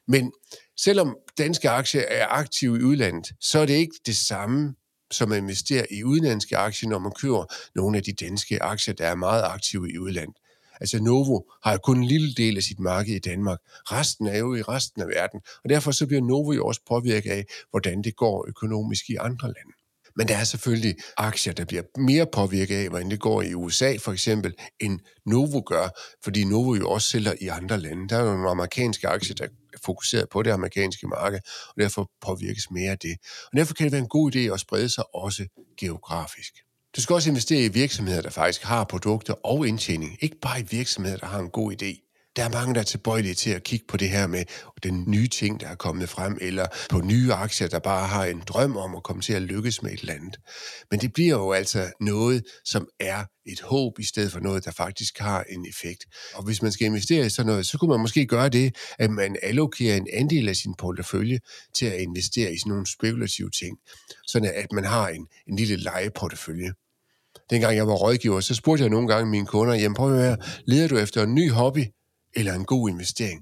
Men 0.09 0.33
selvom 0.85 1.17
danske 1.39 1.71
aktier 1.71 2.03
er 2.09 2.27
aktive 2.27 2.79
i 2.79 2.83
udlandet, 2.83 3.33
så 3.41 3.59
er 3.59 3.67
det 3.67 3.75
ikke 3.75 3.97
det 4.07 4.17
samme 4.17 4.75
som 5.11 5.33
at 5.33 5.39
investere 5.39 5.93
i 5.93 6.05
udenlandske 6.05 6.57
aktier, 6.57 6.89
når 6.89 6.99
man 6.99 7.13
køber 7.13 7.45
nogle 7.75 7.97
af 7.97 8.03
de 8.03 8.13
danske 8.13 8.63
aktier, 8.63 8.95
der 8.95 9.07
er 9.07 9.15
meget 9.15 9.43
aktive 9.43 9.93
i 9.93 9.99
udlandet. 9.99 10.37
Altså 10.81 11.03
Novo 11.03 11.41
har 11.65 11.77
kun 11.77 11.99
en 11.99 12.05
lille 12.05 12.35
del 12.35 12.57
af 12.57 12.63
sit 12.63 12.81
marked 12.81 13.15
i 13.15 13.19
Danmark. 13.19 13.59
Resten 13.69 14.27
er 14.27 14.39
jo 14.39 14.55
i 14.55 14.63
resten 14.63 15.03
af 15.03 15.09
verden, 15.09 15.41
og 15.65 15.71
derfor 15.71 15.91
så 15.91 16.07
bliver 16.07 16.23
Novo 16.23 16.53
jo 16.53 16.67
også 16.67 16.81
påvirket 16.89 17.31
af, 17.31 17.45
hvordan 17.71 18.03
det 18.03 18.17
går 18.17 18.45
økonomisk 18.49 19.11
i 19.11 19.17
andre 19.17 19.49
lande. 19.49 19.73
Men 20.17 20.29
der 20.29 20.37
er 20.37 20.45
selvfølgelig 20.45 20.97
aktier, 21.17 21.53
der 21.53 21.65
bliver 21.65 21.83
mere 21.99 22.27
påvirket 22.33 22.77
af, 22.77 22.89
hvordan 22.89 23.11
det 23.11 23.21
går 23.21 23.43
i 23.43 23.55
USA 23.55 23.97
for 23.97 24.13
eksempel, 24.13 24.55
end 24.81 25.01
Novo 25.27 25.63
gør, 25.67 25.89
fordi 26.25 26.45
Novo 26.45 26.75
jo 26.75 26.91
også 26.91 27.09
sælger 27.09 27.35
i 27.41 27.47
andre 27.47 27.79
lande. 27.79 28.09
Der 28.09 28.17
er 28.17 28.25
jo 28.25 28.33
nogle 28.33 28.51
amerikanske 28.51 29.09
aktier, 29.09 29.35
der 29.35 29.47
fokuseret 29.85 30.29
på 30.29 30.43
det 30.43 30.51
amerikanske 30.51 31.07
marked, 31.07 31.41
og 31.69 31.75
derfor 31.81 32.11
påvirkes 32.21 32.71
mere 32.71 32.91
af 32.91 32.99
det. 32.99 33.17
Og 33.53 33.57
derfor 33.57 33.75
kan 33.75 33.85
det 33.85 33.93
være 33.93 34.01
en 34.01 34.09
god 34.09 34.35
idé 34.35 34.39
at 34.39 34.61
sprede 34.61 34.89
sig 34.89 35.15
også 35.15 35.47
geografisk. 35.79 36.53
Du 36.97 37.01
skal 37.01 37.15
også 37.15 37.31
investere 37.31 37.65
i 37.65 37.69
virksomheder, 37.69 38.23
der 38.23 38.31
faktisk 38.31 38.63
har 38.63 38.85
produkter 38.85 39.35
og 39.47 39.69
indtjening. 39.69 40.19
Ikke 40.21 40.37
bare 40.43 40.61
i 40.61 40.67
virksomheder, 40.71 41.17
der 41.17 41.27
har 41.27 41.39
en 41.39 41.51
god 41.51 41.73
idé. 41.73 42.10
Der 42.37 42.45
er 42.45 42.49
mange, 42.49 42.75
der 42.75 42.81
er 42.81 42.85
tilbøjelige 42.85 43.35
til 43.35 43.51
at 43.51 43.63
kigge 43.65 43.85
på 43.89 43.97
det 43.97 44.09
her 44.09 44.27
med 44.27 44.45
den 44.83 45.05
nye 45.07 45.29
ting, 45.29 45.61
der 45.61 45.69
er 45.69 45.75
kommet 45.75 46.09
frem, 46.09 46.39
eller 46.41 46.67
på 46.91 47.01
nye 47.01 47.33
aktier, 47.33 47.69
der 47.69 47.79
bare 47.79 48.07
har 48.07 48.25
en 48.25 48.43
drøm 48.49 48.77
om 48.77 48.95
at 48.97 49.03
komme 49.03 49.23
til 49.23 49.33
at 49.33 49.43
lykkes 49.43 49.83
med 49.83 49.93
et 49.93 50.01
eller 50.01 50.15
andet. 50.15 50.37
Men 50.91 51.01
det 51.01 51.13
bliver 51.13 51.37
jo 51.37 51.53
altså 51.53 51.93
noget, 52.01 52.45
som 52.65 52.89
er 53.01 53.25
et 53.47 53.61
håb, 53.61 53.99
i 53.99 54.05
stedet 54.05 54.33
for 54.33 54.41
noget, 54.41 54.65
der 54.65 54.71
faktisk 54.71 55.19
har 55.19 55.45
en 55.49 55.67
effekt. 55.67 56.05
Og 56.35 56.45
hvis 56.45 56.63
man 56.63 56.73
skal 56.73 56.87
investere 56.87 57.27
i 57.27 57.29
sådan 57.29 57.47
noget, 57.47 57.67
så 57.67 57.79
kunne 57.79 57.91
man 57.91 58.01
måske 58.01 58.27
gøre 58.27 58.49
det, 58.49 58.77
at 58.99 59.11
man 59.11 59.37
allokerer 59.43 59.97
en 59.97 60.07
andel 60.13 60.49
af 60.49 60.57
sin 60.57 60.75
portefølje 60.79 61.39
til 61.75 61.87
at 61.87 62.01
investere 62.01 62.53
i 62.53 62.59
sådan 62.59 62.71
nogle 62.71 62.87
spekulative 62.87 63.51
ting, 63.51 63.79
sådan 64.27 64.53
at 64.55 64.73
man 64.73 64.85
har 64.85 65.09
en, 65.09 65.27
en 65.49 65.57
lille 65.57 65.77
lejeportefølje. 65.77 66.73
Dengang 67.51 67.77
jeg 67.77 67.87
var 67.87 67.95
rådgiver, 67.95 68.41
så 68.41 68.55
spurgte 68.55 68.83
jeg 68.83 68.91
nogle 68.91 69.09
gange 69.09 69.31
mine 69.31 69.47
kunder, 69.47 69.75
jamen 69.75 69.95
prøv 69.95 70.15
at 70.15 70.23
høre, 70.23 70.37
leder 70.67 70.89
du 70.89 70.97
efter 70.97 71.23
en 71.23 71.35
ny 71.35 71.51
hobby, 71.51 71.85
eller 72.37 72.55
en 72.55 72.65
god 72.65 72.91
investering. 72.91 73.41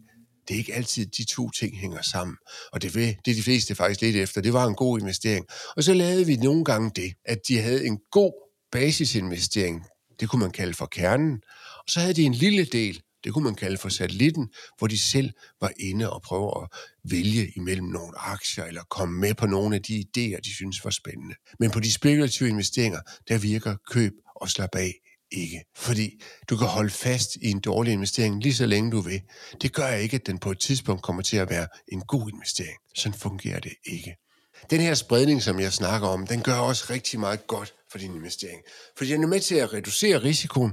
Det 0.49 0.54
er 0.54 0.59
ikke 0.59 0.75
altid, 0.75 1.07
de 1.07 1.25
to 1.25 1.50
ting 1.50 1.78
hænger 1.78 2.02
sammen. 2.02 2.37
Og 2.73 2.83
det, 2.83 2.95
ved, 2.95 3.14
det 3.25 3.30
er 3.30 3.35
de 3.35 3.42
fleste 3.42 3.75
faktisk 3.75 4.00
lidt 4.00 4.16
efter. 4.16 4.40
Det 4.40 4.52
var 4.52 4.66
en 4.66 4.75
god 4.75 5.00
investering. 5.00 5.47
Og 5.76 5.85
så 5.85 5.95
lavede 5.95 6.26
vi 6.26 6.37
nogle 6.37 6.64
gange 6.64 6.90
det, 6.97 7.12
at 7.25 7.38
de 7.49 7.61
havde 7.61 7.87
en 7.87 7.99
god 8.11 8.33
basisinvestering. 8.73 9.85
Det 10.21 10.28
kunne 10.28 10.40
man 10.40 10.50
kalde 10.50 10.75
for 10.75 10.87
kernen. 10.87 11.33
Og 11.78 11.85
så 11.88 12.00
havde 12.00 12.14
de 12.14 12.23
en 12.23 12.35
lille 12.35 12.64
del, 12.64 13.02
det 13.25 13.33
kunne 13.33 13.45
man 13.45 13.54
kalde 13.54 13.76
for 13.76 13.88
satellitten, 13.88 14.49
hvor 14.78 14.87
de 14.87 14.99
selv 14.99 15.30
var 15.61 15.73
inde 15.80 16.12
og 16.12 16.23
prøve 16.23 16.62
at 16.62 16.68
vælge 17.11 17.52
imellem 17.57 17.87
nogle 17.87 18.18
aktier, 18.18 18.64
eller 18.64 18.83
komme 18.83 19.21
med 19.21 19.35
på 19.35 19.47
nogle 19.47 19.76
af 19.76 19.83
de 19.83 20.04
idéer, 20.07 20.40
de 20.40 20.54
synes 20.54 20.85
var 20.85 20.90
spændende. 20.90 21.35
Men 21.59 21.71
på 21.71 21.80
de 21.80 21.92
spekulative 21.92 22.49
investeringer, 22.49 23.00
der 23.28 23.38
virker 23.38 23.76
køb 23.90 24.12
og 24.37 24.49
slap 24.49 24.75
af 24.75 24.95
ikke. 25.33 25.65
Fordi 25.77 26.23
du 26.51 26.57
kan 26.57 26.67
holde 26.67 26.91
fast 26.91 27.37
i 27.37 27.51
en 27.51 27.61
dårlig 27.61 27.93
investering 27.93 28.43
lige 28.43 28.55
så 28.55 28.67
længe 28.67 28.91
du 28.91 29.01
vil. 29.01 29.23
Det 29.63 29.73
gør 29.73 29.89
ikke, 29.89 30.15
at 30.15 30.27
den 30.27 30.39
på 30.39 30.51
et 30.51 30.61
tidspunkt 30.61 31.03
kommer 31.03 31.23
til 31.23 31.37
at 31.37 31.51
være 31.51 31.69
en 31.93 32.01
god 32.01 32.31
investering. 32.31 32.79
Sådan 32.95 33.19
fungerer 33.19 33.61
det 33.61 33.73
ikke. 33.85 34.17
Den 34.71 34.81
her 34.81 34.95
spredning, 34.95 35.43
som 35.43 35.61
jeg 35.61 35.73
snakker 35.73 36.09
om, 36.09 36.27
den 36.27 36.43
gør 36.43 36.55
også 36.55 36.85
rigtig 36.91 37.21
meget 37.21 37.47
godt 37.47 37.75
for 37.91 37.99
din 37.99 38.15
investering. 38.15 38.63
Fordi 38.97 39.13
den 39.13 39.23
er 39.23 39.29
med 39.29 39.41
til 39.41 39.55
at 39.55 39.73
reducere 39.73 40.19
risikoen. 40.19 40.73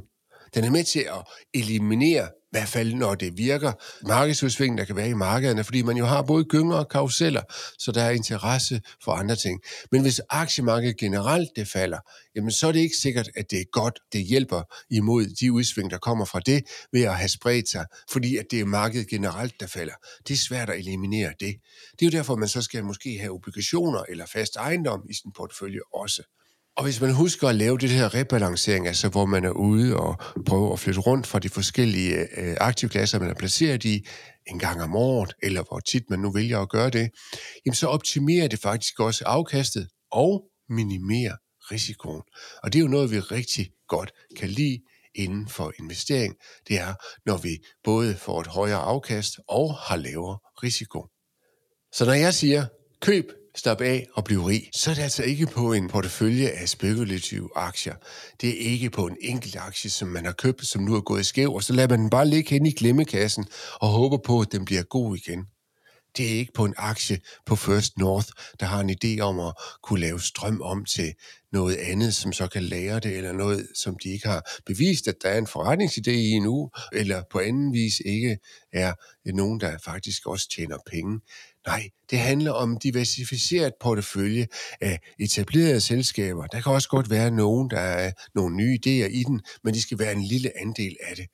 Den 0.55 0.63
er 0.63 0.69
med 0.69 0.83
til 0.83 0.99
at 0.99 1.23
eliminere 1.53 2.29
i 2.55 2.57
hvert 2.57 2.69
fald 2.69 2.93
når 2.93 3.15
det 3.15 3.37
virker, 3.37 3.71
markedsudsving, 4.07 4.77
der 4.77 4.85
kan 4.85 4.95
være 4.95 5.09
i 5.09 5.13
markederne, 5.13 5.63
fordi 5.63 5.81
man 5.81 5.97
jo 5.97 6.05
har 6.05 6.21
både 6.21 6.45
gynger 6.45 6.75
og 6.75 6.89
karuseller, 6.89 7.41
så 7.79 7.91
der 7.91 8.03
er 8.03 8.09
interesse 8.09 8.81
for 9.03 9.11
andre 9.11 9.35
ting. 9.35 9.61
Men 9.91 10.01
hvis 10.01 10.21
aktiemarkedet 10.29 10.97
generelt 10.97 11.49
det 11.55 11.67
falder, 11.67 11.99
jamen 12.35 12.51
så 12.51 12.67
er 12.67 12.71
det 12.71 12.79
ikke 12.79 12.95
sikkert, 12.95 13.29
at 13.35 13.51
det 13.51 13.59
er 13.59 13.63
godt, 13.71 13.99
det 14.13 14.23
hjælper 14.23 14.61
imod 14.89 15.25
de 15.25 15.51
udsving, 15.51 15.91
der 15.91 15.97
kommer 15.97 16.25
fra 16.25 16.39
det, 16.39 16.63
ved 16.91 17.03
at 17.03 17.15
have 17.15 17.29
spredt 17.29 17.69
sig, 17.69 17.85
fordi 18.11 18.37
at 18.37 18.45
det 18.51 18.59
er 18.59 18.65
markedet 18.65 19.07
generelt, 19.07 19.53
der 19.59 19.67
falder. 19.67 19.93
Det 20.27 20.33
er 20.33 20.37
svært 20.37 20.69
at 20.69 20.79
eliminere 20.79 21.33
det. 21.39 21.55
Det 21.99 22.05
er 22.05 22.11
jo 22.11 22.17
derfor, 22.17 22.35
man 22.35 22.49
så 22.49 22.61
skal 22.61 22.83
måske 22.83 23.19
have 23.19 23.31
obligationer 23.31 24.03
eller 24.09 24.25
fast 24.25 24.55
ejendom 24.55 25.05
i 25.09 25.13
sin 25.13 25.31
portefølje 25.35 25.79
også. 25.93 26.23
Og 26.77 26.83
hvis 26.83 27.01
man 27.01 27.13
husker 27.13 27.47
at 27.47 27.55
lave 27.55 27.77
det 27.77 27.89
her 27.89 28.15
rebalancering, 28.15 28.87
altså 28.87 29.09
hvor 29.09 29.25
man 29.25 29.45
er 29.45 29.49
ude 29.49 29.97
og 29.97 30.17
prøver 30.45 30.73
at 30.73 30.79
flytte 30.79 30.99
rundt 30.99 31.27
fra 31.27 31.39
de 31.39 31.49
forskellige 31.49 32.15
øh, 32.37 32.57
aktivklasser, 32.61 33.19
man 33.19 33.29
er 33.29 33.33
placeret 33.33 33.85
i, 33.85 34.07
en 34.47 34.59
gang 34.59 34.81
om 34.81 34.95
året, 34.95 35.33
eller 35.43 35.63
hvor 35.63 35.79
tit 35.79 36.03
man 36.09 36.19
nu 36.19 36.31
vælger 36.31 36.59
at 36.59 36.69
gøre 36.69 36.89
det, 36.89 37.09
jamen 37.65 37.75
så 37.75 37.87
optimerer 37.87 38.47
det 38.47 38.59
faktisk 38.59 38.99
også 38.99 39.25
afkastet 39.25 39.87
og 40.11 40.43
minimerer 40.69 41.35
risikoen. 41.71 42.21
Og 42.63 42.73
det 42.73 42.79
er 42.79 42.83
jo 42.83 42.87
noget, 42.87 43.11
vi 43.11 43.19
rigtig 43.19 43.69
godt 43.87 44.11
kan 44.37 44.49
lide 44.49 44.79
inden 45.15 45.47
for 45.47 45.73
investering. 45.79 46.35
Det 46.67 46.79
er, 46.79 46.93
når 47.25 47.37
vi 47.37 47.57
både 47.83 48.15
får 48.15 48.41
et 48.41 48.47
højere 48.47 48.79
afkast 48.79 49.39
og 49.47 49.75
har 49.75 49.95
lavere 49.95 50.37
risiko. 50.63 51.07
Så 51.93 52.05
når 52.05 52.13
jeg 52.13 52.33
siger, 52.33 52.65
køb 53.01 53.25
Stop 53.55 53.81
af 53.81 54.07
og 54.13 54.23
blive 54.23 54.47
rig, 54.47 54.69
så 54.73 54.91
er 54.91 54.95
det 54.95 55.01
altså 55.01 55.23
ikke 55.23 55.45
på 55.45 55.73
en 55.73 55.87
portefølje 55.87 56.47
af 56.49 56.69
spekulative 56.69 57.49
aktier. 57.55 57.95
Det 58.41 58.49
er 58.49 58.71
ikke 58.71 58.89
på 58.89 59.07
en 59.07 59.17
enkelt 59.21 59.55
aktie, 59.55 59.89
som 59.89 60.07
man 60.07 60.25
har 60.25 60.31
købt, 60.31 60.65
som 60.65 60.81
nu 60.81 60.95
er 60.95 61.01
gået 61.01 61.21
i 61.21 61.23
skæv, 61.23 61.53
og 61.53 61.63
så 61.63 61.73
lader 61.73 61.87
man 61.87 61.99
den 61.99 62.09
bare 62.09 62.27
ligge 62.27 62.49
hen 62.49 62.65
i 62.65 62.71
glemmekassen 62.71 63.45
og 63.73 63.87
håber 63.87 64.17
på, 64.17 64.41
at 64.41 64.51
den 64.51 64.65
bliver 64.65 64.83
god 64.83 65.17
igen. 65.17 65.45
Det 66.17 66.25
er 66.25 66.39
ikke 66.39 66.53
på 66.53 66.65
en 66.65 66.73
aktie 66.77 67.19
på 67.45 67.55
First 67.55 67.97
North, 67.97 68.27
der 68.59 68.65
har 68.65 68.79
en 68.79 68.89
idé 68.89 69.19
om 69.19 69.39
at 69.39 69.53
kunne 69.83 69.99
lave 69.99 70.21
strøm 70.21 70.61
om 70.61 70.85
til 70.85 71.13
noget 71.51 71.75
andet, 71.75 72.15
som 72.15 72.33
så 72.33 72.47
kan 72.47 72.63
lære 72.63 72.99
det, 72.99 73.17
eller 73.17 73.31
noget, 73.31 73.67
som 73.75 73.97
de 74.03 74.09
ikke 74.09 74.27
har 74.27 74.51
bevist, 74.65 75.07
at 75.07 75.15
der 75.23 75.29
er 75.29 75.37
en 75.37 75.47
forretningsidé 75.47 76.11
i 76.11 76.29
endnu, 76.29 76.71
eller 76.93 77.23
på 77.31 77.39
anden 77.39 77.73
vis 77.73 77.93
ikke 78.05 78.37
er 78.73 78.93
nogen, 79.33 79.59
der 79.59 79.77
faktisk 79.85 80.27
også 80.27 80.49
tjener 80.49 80.77
penge. 80.91 81.19
Nej, 81.67 81.89
det 82.09 82.19
handler 82.19 82.51
om 82.51 82.77
diversificeret 82.77 83.73
portefølje 83.79 84.47
af 84.81 84.99
etablerede 85.19 85.81
selskaber. 85.81 86.47
Der 86.47 86.61
kan 86.61 86.71
også 86.71 86.89
godt 86.89 87.09
være 87.09 87.31
nogen, 87.31 87.69
der 87.69 87.79
er 87.79 88.11
nogle 88.35 88.55
nye 88.55 88.79
idéer 88.85 89.09
i 89.19 89.23
den, 89.27 89.41
men 89.63 89.73
de 89.73 89.81
skal 89.81 89.99
være 89.99 90.11
en 90.11 90.23
lille 90.23 90.51
andel 90.61 90.97
af 91.03 91.15
det. 91.15 91.25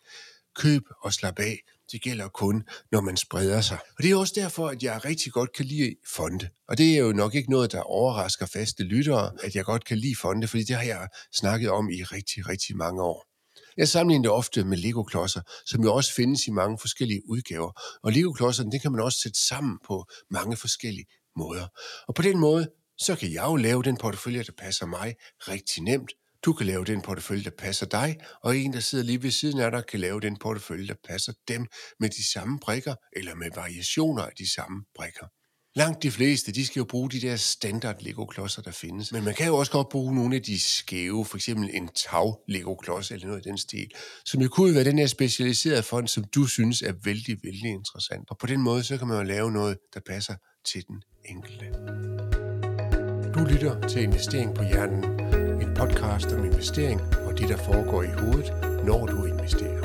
Køb 0.56 0.82
og 1.04 1.14
slap 1.14 1.40
af. 1.40 1.60
Det 1.92 2.02
gælder 2.02 2.28
kun, 2.28 2.64
når 2.92 3.02
man 3.02 3.18
spreder 3.18 3.62
sig. 3.62 3.78
Og 3.98 4.04
det 4.04 4.12
er 4.12 4.16
også 4.16 4.34
derfor, 4.36 4.68
at 4.68 4.84
jeg 4.84 5.06
rigtig 5.06 5.32
godt 5.32 5.54
kan 5.54 5.66
lide 5.66 5.96
fonde. 6.16 6.50
Og 6.68 6.78
det 6.78 6.94
er 6.94 7.00
jo 7.00 7.12
nok 7.12 7.36
ikke 7.36 7.52
noget, 7.52 7.72
der 7.72 7.82
overrasker 7.82 8.46
faste 8.46 8.84
lyttere, 8.84 9.32
at 9.44 9.56
jeg 9.56 9.66
godt 9.66 9.86
kan 9.86 9.98
lide 9.98 10.16
fonde, 10.22 10.48
fordi 10.48 10.64
det 10.64 10.76
har 10.76 10.84
jeg 10.84 11.08
snakket 11.34 11.70
om 11.70 11.90
i 11.90 12.04
rigtig, 12.04 12.50
rigtig 12.50 12.78
mange 12.78 13.04
år. 13.04 13.31
Jeg 13.78 13.88
sammenligner 13.88 14.24
det 14.24 14.32
ofte 14.32 14.64
med 14.64 14.78
Lego-klodser, 14.78 15.42
som 15.66 15.84
jo 15.84 15.94
også 15.94 16.14
findes 16.14 16.48
i 16.48 16.52
mange 16.52 16.78
forskellige 16.78 17.22
udgaver. 17.30 17.72
Og 18.04 18.12
Lego-klodserne, 18.12 18.72
det 18.72 18.82
kan 18.82 18.92
man 18.92 19.02
også 19.02 19.20
sætte 19.20 19.40
sammen 19.48 19.80
på 19.88 20.06
mange 20.30 20.58
forskellige 20.58 21.06
måder. 21.36 21.68
Og 22.08 22.16
på 22.16 22.22
den 22.22 22.40
måde, 22.40 22.70
så 22.98 23.16
kan 23.16 23.34
jeg 23.34 23.44
jo 23.44 23.56
lave 23.56 23.84
den 23.84 23.98
portefølje, 23.98 24.44
der 24.44 24.52
passer 24.58 24.86
mig 24.86 25.16
rigtig 25.40 25.84
nemt. 25.84 26.12
Du 26.46 26.54
kan 26.54 26.66
lave 26.66 26.86
den 26.86 27.02
portefølje, 27.02 27.44
der 27.44 27.52
passer 27.58 27.86
dig, 27.86 28.18
og 28.44 28.58
en, 28.58 28.74
der 28.74 28.80
sidder 28.80 29.04
lige 29.04 29.24
ved 29.24 29.32
siden 29.32 29.60
af 29.60 29.72
dig, 29.72 29.84
kan 29.86 30.00
lave 30.00 30.20
den 30.20 30.38
portefølje, 30.38 30.88
der 30.88 30.96
passer 31.08 31.34
dem 31.48 31.68
med 32.00 32.10
de 32.10 32.32
samme 32.32 32.60
brikker, 32.60 32.96
eller 33.16 33.36
med 33.36 33.50
variationer 33.56 34.24
af 34.24 34.32
de 34.38 34.54
samme 34.54 34.84
brikker. 34.96 35.28
Langt 35.76 36.04
de 36.04 36.12
fleste, 36.12 36.52
de 36.52 36.66
skal 36.66 36.80
jo 36.80 36.84
bruge 36.84 37.10
de 37.10 37.22
der 37.22 37.36
standard 37.36 37.96
Lego-klodser, 38.02 38.62
der 38.62 38.72
findes. 38.72 39.12
Men 39.12 39.24
man 39.24 39.34
kan 39.34 39.48
jo 39.48 39.58
også 39.58 39.72
godt 39.72 39.90
bruge 39.90 40.16
nogle 40.16 40.36
af 40.36 40.42
de 40.42 40.60
skæve, 40.60 41.26
for 41.26 41.38
eksempel 41.38 41.70
en 41.74 41.88
tag 41.88 42.34
Lego-klods 42.48 43.12
eller 43.12 43.28
noget 43.28 43.46
i 43.46 43.50
den 43.50 43.58
stil, 43.58 43.88
som 44.26 44.42
jo 44.42 44.50
kunne 44.50 44.76
være 44.76 44.84
den 44.84 45.00
her 45.00 45.08
specialiserede 45.08 45.84
fond, 45.84 46.08
som 46.08 46.24
du 46.24 46.46
synes 46.46 46.82
er 46.82 46.94
vældig, 47.04 47.38
vældig 47.44 47.70
interessant. 47.70 48.30
Og 48.30 48.38
på 48.38 48.48
den 48.48 48.62
måde, 48.62 48.84
så 48.84 48.98
kan 48.98 49.08
man 49.08 49.18
jo 49.18 49.24
lave 49.24 49.52
noget, 49.52 49.78
der 49.94 50.00
passer 50.00 50.36
til 50.66 50.84
den 50.88 51.04
enkelte. 51.26 51.66
Du 53.34 53.40
lytter 53.40 53.88
til 53.88 54.02
Investering 54.02 54.56
på 54.56 54.64
Hjernen, 54.64 55.04
en 55.62 55.74
podcast 55.76 56.26
om 56.26 56.46
investering 56.46 57.02
og 57.02 57.38
det, 57.38 57.50
der 57.50 57.58
foregår 57.58 58.04
i 58.04 58.12
hovedet, 58.20 58.52
når 58.86 59.06
du 59.06 59.26
investerer. 59.26 59.82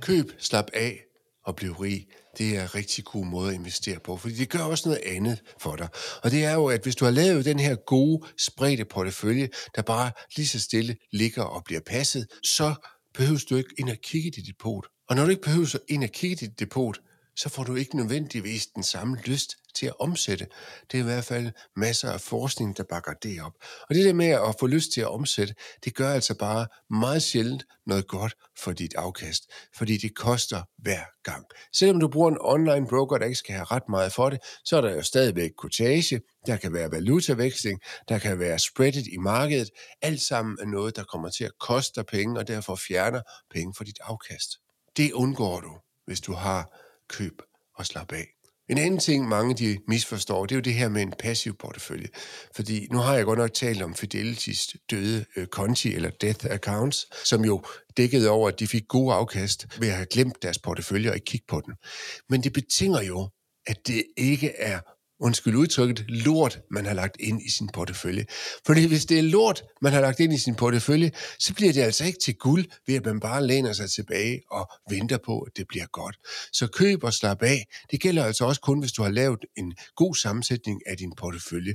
Køb, 0.00 0.26
slap 0.38 0.66
af 0.72 1.00
og 1.44 1.56
bliv 1.56 1.72
rig 1.72 2.06
det 2.38 2.56
er 2.56 2.62
en 2.62 2.74
rigtig 2.74 3.04
god 3.04 3.26
måde 3.26 3.48
at 3.48 3.54
investere 3.54 3.98
på, 4.04 4.16
fordi 4.16 4.34
det 4.34 4.48
gør 4.48 4.58
også 4.58 4.88
noget 4.88 5.02
andet 5.04 5.42
for 5.60 5.76
dig. 5.76 5.88
Og 6.22 6.30
det 6.30 6.44
er 6.44 6.54
jo, 6.54 6.66
at 6.66 6.82
hvis 6.82 6.96
du 6.96 7.04
har 7.04 7.12
lavet 7.12 7.44
den 7.44 7.58
her 7.60 7.74
gode, 7.74 8.26
spredte 8.38 8.84
portefølje, 8.84 9.48
der 9.76 9.82
bare 9.82 10.12
lige 10.36 10.48
så 10.48 10.60
stille 10.60 10.96
ligger 11.12 11.42
og 11.42 11.64
bliver 11.64 11.80
passet, 11.86 12.26
så 12.44 12.74
behøver 13.14 13.44
du 13.50 13.56
ikke 13.56 13.74
ind 13.78 13.90
og 13.90 13.96
kigge 14.02 14.28
i 14.28 14.30
dit 14.30 14.46
depot. 14.46 14.86
Og 15.08 15.16
når 15.16 15.24
du 15.24 15.30
ikke 15.30 15.42
behøver 15.42 15.76
ind 15.88 16.04
og 16.04 16.10
kigge 16.10 16.32
i 16.32 16.48
dit 16.48 16.60
depot, 16.60 17.00
så 17.40 17.48
får 17.48 17.64
du 17.64 17.74
ikke 17.74 17.96
nødvendigvis 17.96 18.66
den 18.66 18.82
samme 18.82 19.16
lyst 19.24 19.56
til 19.74 19.86
at 19.86 20.00
omsætte. 20.00 20.46
Det 20.92 20.98
er 20.98 21.02
i 21.02 21.04
hvert 21.04 21.24
fald 21.24 21.50
masser 21.76 22.12
af 22.12 22.20
forskning, 22.20 22.76
der 22.76 22.84
bakker 22.90 23.12
det 23.12 23.42
op. 23.42 23.52
Og 23.88 23.94
det 23.94 24.04
der 24.04 24.12
med 24.12 24.26
at 24.26 24.54
få 24.60 24.66
lyst 24.66 24.92
til 24.92 25.00
at 25.00 25.10
omsætte, 25.10 25.54
det 25.84 25.94
gør 25.94 26.10
altså 26.10 26.34
bare 26.38 26.66
meget 26.90 27.22
sjældent 27.22 27.64
noget 27.86 28.06
godt 28.08 28.34
for 28.58 28.72
dit 28.72 28.94
afkast, 28.94 29.42
fordi 29.76 29.96
det 29.96 30.14
koster 30.16 30.62
hver 30.78 31.04
gang. 31.24 31.44
Selvom 31.72 32.00
du 32.00 32.08
bruger 32.08 32.30
en 32.30 32.38
online 32.40 32.86
broker, 32.86 33.18
der 33.18 33.24
ikke 33.24 33.36
skal 33.36 33.54
have 33.54 33.64
ret 33.64 33.88
meget 33.88 34.12
for 34.12 34.30
det, 34.30 34.38
så 34.64 34.76
er 34.76 34.80
der 34.80 34.94
jo 34.94 35.02
stadigvæk 35.02 35.50
kortage, 35.58 36.20
der 36.46 36.56
kan 36.56 36.72
være 36.72 36.92
valutaveksling, 36.92 37.80
der 38.08 38.18
kan 38.18 38.38
være 38.38 38.58
spreadet 38.58 39.06
i 39.06 39.16
markedet. 39.16 39.70
Alt 40.02 40.20
sammen 40.20 40.58
er 40.60 40.66
noget, 40.66 40.96
der 40.96 41.04
kommer 41.04 41.28
til 41.30 41.44
at 41.44 41.52
koste 41.60 42.00
dig 42.00 42.06
penge, 42.06 42.38
og 42.38 42.48
derfor 42.48 42.74
fjerner 42.74 43.20
penge 43.50 43.74
for 43.76 43.84
dit 43.84 43.98
afkast. 44.00 44.50
Det 44.96 45.12
undgår 45.12 45.60
du, 45.60 45.78
hvis 46.06 46.20
du 46.20 46.32
har 46.32 46.89
køb 47.10 47.42
og 47.76 47.86
slap 47.86 48.12
af. 48.12 48.26
En 48.70 48.78
anden 48.78 49.00
ting, 49.00 49.28
mange 49.28 49.54
de 49.54 49.78
misforstår, 49.88 50.46
det 50.46 50.54
er 50.54 50.56
jo 50.56 50.60
det 50.60 50.74
her 50.74 50.88
med 50.88 51.02
en 51.02 51.12
passiv 51.18 51.54
portefølje. 51.58 52.08
Fordi 52.56 52.86
nu 52.92 52.98
har 52.98 53.14
jeg 53.14 53.24
godt 53.24 53.38
nok 53.38 53.54
talt 53.54 53.82
om 53.82 53.92
Fidelity's 53.92 54.86
døde 54.90 55.24
øh, 55.36 55.46
konti, 55.46 55.94
eller 55.94 56.10
death 56.10 56.46
accounts, 56.50 57.28
som 57.28 57.44
jo 57.44 57.62
dækkede 57.96 58.30
over, 58.30 58.48
at 58.48 58.60
de 58.60 58.66
fik 58.66 58.88
gode 58.88 59.14
afkast 59.14 59.80
ved 59.80 59.88
at 59.88 59.94
have 59.94 60.06
glemt 60.06 60.42
deres 60.42 60.58
portefølje 60.58 61.10
og 61.10 61.14
ikke 61.14 61.24
kigge 61.24 61.46
på 61.48 61.62
den. 61.66 61.74
Men 62.28 62.42
det 62.42 62.52
betinger 62.52 63.02
jo, 63.02 63.28
at 63.66 63.86
det 63.86 64.04
ikke 64.16 64.50
er 64.56 64.80
undskyld 65.20 65.56
udtrykket, 65.56 66.04
lort, 66.08 66.60
man 66.70 66.86
har 66.86 66.94
lagt 66.94 67.16
ind 67.20 67.42
i 67.42 67.50
sin 67.50 67.68
portefølje. 67.74 68.24
Fordi 68.66 68.86
hvis 68.86 69.06
det 69.06 69.18
er 69.18 69.22
lort, 69.22 69.62
man 69.82 69.92
har 69.92 70.00
lagt 70.00 70.20
ind 70.20 70.32
i 70.32 70.38
sin 70.38 70.54
portefølje, 70.54 71.10
så 71.38 71.54
bliver 71.54 71.72
det 71.72 71.80
altså 71.80 72.04
ikke 72.04 72.18
til 72.24 72.34
guld, 72.34 72.64
ved 72.86 72.94
at 72.94 73.04
man 73.04 73.20
bare 73.20 73.46
læner 73.46 73.72
sig 73.72 73.90
tilbage 73.90 74.40
og 74.50 74.70
venter 74.90 75.18
på, 75.26 75.38
at 75.40 75.52
det 75.56 75.66
bliver 75.68 75.86
godt. 75.92 76.16
Så 76.52 76.66
køb 76.66 77.04
og 77.04 77.12
slap 77.12 77.42
af. 77.42 77.66
Det 77.90 78.00
gælder 78.00 78.24
altså 78.24 78.44
også 78.44 78.60
kun, 78.60 78.80
hvis 78.80 78.92
du 78.92 79.02
har 79.02 79.10
lavet 79.10 79.44
en 79.56 79.74
god 79.96 80.14
sammensætning 80.14 80.80
af 80.86 80.96
din 80.96 81.12
portefølje. 81.16 81.74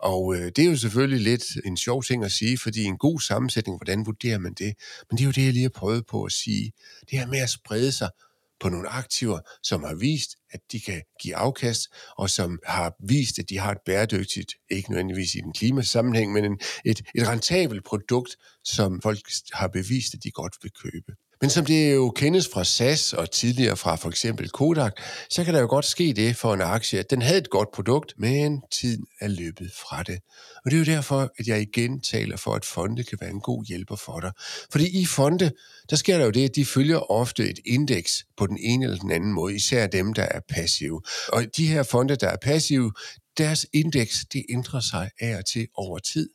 Og 0.00 0.36
øh, 0.36 0.52
det 0.56 0.58
er 0.58 0.70
jo 0.70 0.76
selvfølgelig 0.76 1.20
lidt 1.20 1.44
en 1.64 1.76
sjov 1.76 2.02
ting 2.02 2.24
at 2.24 2.32
sige, 2.32 2.58
fordi 2.58 2.84
en 2.84 2.98
god 2.98 3.20
sammensætning, 3.20 3.78
hvordan 3.78 4.06
vurderer 4.06 4.38
man 4.38 4.54
det? 4.54 4.74
Men 5.10 5.18
det 5.18 5.20
er 5.20 5.26
jo 5.26 5.32
det, 5.32 5.44
jeg 5.44 5.52
lige 5.52 5.62
har 5.62 5.80
prøvet 5.80 6.06
på 6.06 6.24
at 6.24 6.32
sige. 6.32 6.72
Det 7.10 7.18
her 7.18 7.26
med 7.26 7.38
at 7.38 7.50
sprede 7.50 7.92
sig 7.92 8.10
på 8.60 8.68
nogle 8.68 8.88
aktiver, 8.88 9.40
som 9.62 9.82
har 9.82 9.94
vist, 9.94 10.30
at 10.50 10.60
de 10.72 10.80
kan 10.80 11.02
give 11.22 11.36
afkast, 11.36 11.88
og 12.18 12.30
som 12.30 12.58
har 12.66 12.94
vist, 13.08 13.38
at 13.38 13.48
de 13.48 13.58
har 13.58 13.72
et 13.72 13.78
bæredygtigt, 13.86 14.52
ikke 14.70 14.90
nødvendigvis 14.90 15.34
i 15.34 15.40
den 15.40 15.52
klimasammenhæng, 15.52 16.32
men 16.32 16.44
en, 16.44 16.58
et, 16.84 17.02
et 17.14 17.28
rentabelt 17.28 17.84
produkt, 17.84 18.36
som 18.64 19.00
folk 19.02 19.18
har 19.52 19.68
bevist, 19.68 20.14
at 20.14 20.22
de 20.22 20.30
godt 20.30 20.56
vil 20.62 20.72
købe. 20.82 21.12
Men 21.40 21.50
som 21.50 21.64
det 21.64 21.94
jo 21.94 22.10
kendes 22.10 22.48
fra 22.52 22.64
SAS 22.64 23.12
og 23.12 23.30
tidligere 23.30 23.76
fra 23.76 23.96
for 23.96 24.08
eksempel 24.08 24.48
Kodak, 24.48 24.92
så 25.30 25.44
kan 25.44 25.54
der 25.54 25.60
jo 25.60 25.66
godt 25.66 25.84
ske 25.84 26.12
det 26.12 26.36
for 26.36 26.54
en 26.54 26.60
aktie, 26.60 26.98
at 26.98 27.10
den 27.10 27.22
havde 27.22 27.38
et 27.38 27.50
godt 27.50 27.68
produkt, 27.74 28.14
men 28.16 28.62
tiden 28.72 29.06
er 29.20 29.28
løbet 29.28 29.72
fra 29.72 30.02
det. 30.02 30.18
Og 30.64 30.70
det 30.70 30.76
er 30.76 30.78
jo 30.78 30.84
derfor, 30.96 31.32
at 31.38 31.46
jeg 31.46 31.60
igen 31.62 32.00
taler 32.00 32.36
for, 32.36 32.54
at 32.54 32.64
fonde 32.64 33.04
kan 33.04 33.18
være 33.20 33.30
en 33.30 33.40
god 33.40 33.64
hjælper 33.64 33.96
for 33.96 34.20
dig. 34.20 34.32
Fordi 34.72 35.00
i 35.00 35.06
fonde, 35.06 35.50
der 35.90 35.96
sker 35.96 36.18
der 36.18 36.24
jo 36.24 36.30
det, 36.30 36.48
at 36.48 36.56
de 36.56 36.64
følger 36.64 37.10
ofte 37.10 37.50
et 37.50 37.58
indeks 37.66 38.24
på 38.36 38.46
den 38.46 38.58
ene 38.58 38.84
eller 38.84 38.98
den 38.98 39.10
anden 39.10 39.32
måde, 39.32 39.54
især 39.54 39.86
dem, 39.86 40.14
der 40.14 40.22
er 40.30 40.40
passive. 40.48 41.02
Og 41.28 41.44
de 41.56 41.66
her 41.66 41.82
fonde, 41.82 42.16
der 42.16 42.28
er 42.28 42.36
passive, 42.42 42.92
deres 43.38 43.66
indeks, 43.72 44.24
det 44.32 44.44
ændrer 44.50 44.80
sig 44.80 45.10
af 45.20 45.36
og 45.36 45.46
til 45.46 45.68
over 45.74 45.98
tid. 45.98 46.28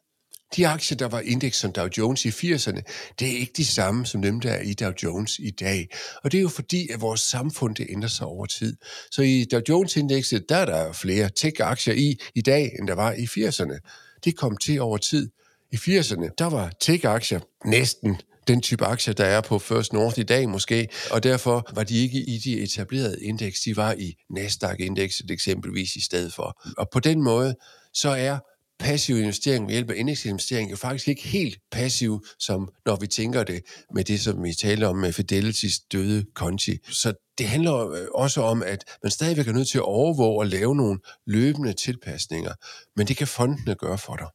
De 0.55 0.67
aktier, 0.67 0.97
der 0.97 1.05
var 1.05 1.19
indeks 1.19 1.57
som 1.57 1.71
Dow 1.71 1.87
Jones 1.97 2.25
i 2.25 2.29
80'erne, 2.29 2.81
det 3.19 3.27
er 3.27 3.37
ikke 3.37 3.53
de 3.57 3.65
samme 3.65 4.05
som 4.05 4.21
dem, 4.21 4.39
der 4.39 4.51
er 4.51 4.61
i 4.61 4.73
Dow 4.73 4.91
Jones 5.03 5.39
i 5.39 5.49
dag. 5.49 5.87
Og 6.23 6.31
det 6.31 6.37
er 6.37 6.41
jo 6.41 6.49
fordi, 6.49 6.89
at 6.89 7.01
vores 7.01 7.21
samfund 7.21 7.75
det 7.75 7.87
ændrer 7.89 8.09
sig 8.09 8.27
over 8.27 8.45
tid. 8.45 8.77
Så 9.11 9.21
i 9.21 9.45
Dow 9.51 9.61
Jones-indekset, 9.69 10.49
der 10.49 10.55
er 10.55 10.65
der 10.65 10.93
flere 10.93 11.29
tech-aktier 11.29 11.93
i 11.93 12.19
i 12.35 12.41
dag, 12.41 12.71
end 12.79 12.87
der 12.87 12.95
var 12.95 13.11
i 13.13 13.23
80'erne. 13.23 13.79
Det 14.23 14.37
kom 14.37 14.57
til 14.57 14.81
over 14.81 14.97
tid. 14.97 15.29
I 15.71 15.75
80'erne, 15.75 16.29
der 16.37 16.49
var 16.49 16.71
tech-aktier 16.79 17.39
næsten 17.65 18.17
den 18.47 18.61
type 18.61 18.85
aktier, 18.85 19.13
der 19.13 19.25
er 19.25 19.41
på 19.41 19.59
First 19.59 19.93
North 19.93 20.19
i 20.19 20.23
dag 20.23 20.49
måske, 20.49 20.87
og 21.11 21.23
derfor 21.23 21.69
var 21.75 21.83
de 21.83 21.97
ikke 21.97 22.19
i 22.19 22.37
de 22.37 22.61
etablerede 22.61 23.23
indeks, 23.23 23.59
de 23.59 23.77
var 23.77 23.93
i 23.93 24.15
Nasdaq-indekset 24.29 25.31
eksempelvis 25.31 25.95
i 25.95 26.01
stedet 26.01 26.33
for. 26.33 26.61
Og 26.77 26.89
på 26.89 26.99
den 26.99 27.21
måde, 27.21 27.55
så 27.93 28.09
er 28.09 28.39
passiv 28.79 29.17
investering 29.17 29.67
ved 29.67 29.73
hjælp 29.73 29.89
af 29.89 29.95
indeksinvestering 29.97 30.71
jo 30.71 30.75
faktisk 30.75 31.07
ikke 31.07 31.27
helt 31.27 31.59
passiv, 31.71 32.25
som 32.39 32.69
når 32.85 32.95
vi 32.95 33.07
tænker 33.07 33.43
det 33.43 33.63
med 33.93 34.03
det, 34.03 34.21
som 34.21 34.43
vi 34.43 34.53
taler 34.53 34.87
om 34.87 34.95
med 34.95 35.09
Fidelity's 35.19 35.87
døde 35.91 36.25
konti. 36.35 36.77
Så 36.89 37.13
det 37.37 37.47
handler 37.47 37.91
øh, 37.91 38.07
også 38.15 38.41
om, 38.41 38.63
at 38.63 38.83
man 39.03 39.11
stadigvæk 39.11 39.47
er 39.47 39.53
nødt 39.53 39.67
til 39.67 39.77
at 39.77 39.83
overvåge 39.83 40.39
og 40.39 40.47
lave 40.47 40.75
nogle 40.75 40.99
løbende 41.27 41.73
tilpasninger, 41.73 42.53
men 42.95 43.07
det 43.07 43.17
kan 43.17 43.27
fondene 43.27 43.75
gøre 43.75 43.97
for 43.97 44.15
dig. 44.15 44.27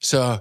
Så 0.00 0.38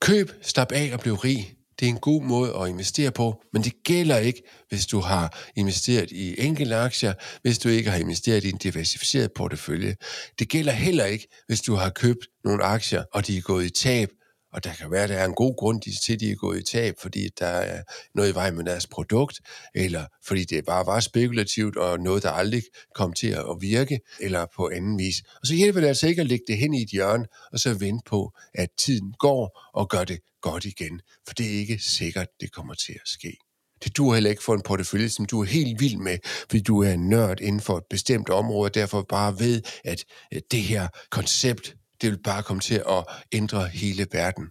køb, 0.00 0.30
slap 0.42 0.72
af 0.72 0.90
og 0.92 1.00
bliv 1.00 1.14
rig. 1.14 1.59
Det 1.80 1.86
er 1.86 1.90
en 1.90 1.98
god 1.98 2.22
måde 2.22 2.56
at 2.56 2.68
investere 2.68 3.10
på, 3.10 3.42
men 3.52 3.64
det 3.64 3.72
gælder 3.84 4.18
ikke, 4.18 4.42
hvis 4.68 4.86
du 4.86 5.00
har 5.00 5.38
investeret 5.56 6.10
i 6.10 6.40
enkelte 6.40 6.76
aktier, 6.76 7.12
hvis 7.42 7.58
du 7.58 7.68
ikke 7.68 7.90
har 7.90 7.98
investeret 7.98 8.44
i 8.44 8.48
en 8.48 8.58
diversificeret 8.58 9.32
portefølje. 9.36 9.96
Det 10.38 10.48
gælder 10.48 10.72
heller 10.72 11.04
ikke, 11.04 11.28
hvis 11.46 11.60
du 11.60 11.74
har 11.74 11.90
købt 11.90 12.26
nogle 12.44 12.64
aktier, 12.64 13.04
og 13.12 13.26
de 13.26 13.36
er 13.36 13.40
gået 13.40 13.64
i 13.64 13.70
tab, 13.70 14.08
og 14.52 14.64
der 14.64 14.72
kan 14.74 14.90
være, 14.90 15.02
at 15.02 15.08
der 15.08 15.16
er 15.16 15.24
en 15.24 15.34
god 15.34 15.56
grund 15.56 15.82
til, 15.82 16.12
at 16.12 16.20
de 16.20 16.30
er 16.30 16.36
gået 16.36 16.58
i 16.58 16.62
tab, 16.62 16.94
fordi 16.98 17.28
der 17.38 17.46
er 17.46 17.82
noget 18.14 18.30
i 18.30 18.34
vej 18.34 18.50
med 18.50 18.64
deres 18.64 18.86
produkt, 18.86 19.40
eller 19.74 20.04
fordi 20.24 20.44
det 20.44 20.64
bare 20.64 20.86
var 20.86 21.00
spekulativt, 21.00 21.76
og 21.76 22.00
noget, 22.00 22.22
der 22.22 22.30
aldrig 22.30 22.62
kom 22.94 23.12
til 23.12 23.28
at 23.28 23.56
virke, 23.60 24.00
eller 24.20 24.46
på 24.56 24.70
anden 24.74 24.98
vis. 24.98 25.22
Og 25.40 25.46
så 25.46 25.54
hjælper 25.54 25.80
det 25.80 25.88
altså 25.88 26.06
ikke 26.06 26.20
at 26.20 26.28
lægge 26.28 26.44
det 26.48 26.58
hen 26.58 26.74
i 26.74 26.82
et 26.82 26.88
hjørne, 26.88 27.26
og 27.52 27.58
så 27.58 27.74
vente 27.74 28.02
på, 28.06 28.32
at 28.54 28.68
tiden 28.78 29.14
går, 29.18 29.70
og 29.74 29.88
gør 29.88 30.04
det 30.04 30.20
godt 30.40 30.64
igen. 30.64 31.00
For 31.26 31.34
det 31.34 31.46
er 31.46 31.58
ikke 31.58 31.78
sikkert, 31.78 32.26
det 32.40 32.52
kommer 32.52 32.74
til 32.74 32.92
at 32.92 33.08
ske. 33.08 33.36
Det 33.84 33.96
du 33.96 34.12
heller 34.12 34.30
ikke 34.30 34.42
for 34.42 34.54
en 34.54 34.62
portefølje, 34.62 35.08
som 35.08 35.24
du 35.24 35.40
er 35.40 35.44
helt 35.44 35.80
vild 35.80 35.96
med, 35.96 36.18
fordi 36.24 36.62
du 36.62 36.82
er 36.82 36.92
en 36.92 37.08
nørd 37.08 37.40
inden 37.40 37.60
for 37.60 37.78
et 37.78 37.84
bestemt 37.90 38.28
område, 38.28 38.68
og 38.68 38.74
derfor 38.74 39.02
bare 39.02 39.38
ved, 39.38 39.62
at 39.84 40.04
det 40.50 40.62
her 40.62 40.88
koncept, 41.10 41.74
det 42.00 42.10
vil 42.10 42.22
bare 42.22 42.42
komme 42.42 42.60
til 42.60 42.82
at 42.88 43.04
ændre 43.32 43.68
hele 43.68 44.06
verden. 44.12 44.44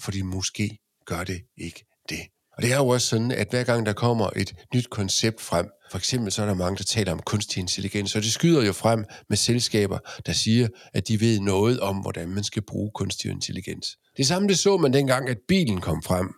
Fordi 0.00 0.22
måske 0.22 0.78
gør 1.06 1.24
det 1.24 1.40
ikke 1.56 1.84
det. 2.08 2.20
Og 2.56 2.62
det 2.62 2.72
er 2.72 2.76
jo 2.76 2.88
også 2.88 3.06
sådan, 3.06 3.30
at 3.30 3.46
hver 3.50 3.64
gang 3.64 3.86
der 3.86 3.92
kommer 3.92 4.30
et 4.36 4.54
nyt 4.74 4.90
koncept 4.90 5.40
frem, 5.40 5.66
for 5.90 5.98
eksempel 5.98 6.32
så 6.32 6.42
er 6.42 6.46
der 6.46 6.54
mange, 6.54 6.76
der 6.76 6.84
taler 6.84 7.12
om 7.12 7.18
kunstig 7.18 7.60
intelligens, 7.60 8.16
og 8.16 8.22
det 8.22 8.32
skyder 8.32 8.62
jo 8.62 8.72
frem 8.72 9.04
med 9.28 9.36
selskaber, 9.36 9.98
der 10.26 10.32
siger, 10.32 10.68
at 10.94 11.08
de 11.08 11.20
ved 11.20 11.40
noget 11.40 11.80
om, 11.80 11.96
hvordan 11.96 12.28
man 12.28 12.44
skal 12.44 12.62
bruge 12.62 12.90
kunstig 12.94 13.30
intelligens. 13.30 13.96
Det 14.16 14.26
samme 14.26 14.48
det 14.48 14.58
så 14.58 14.76
man 14.76 14.92
dengang, 14.92 15.28
at 15.28 15.38
bilen 15.48 15.80
kom 15.80 16.02
frem. 16.02 16.28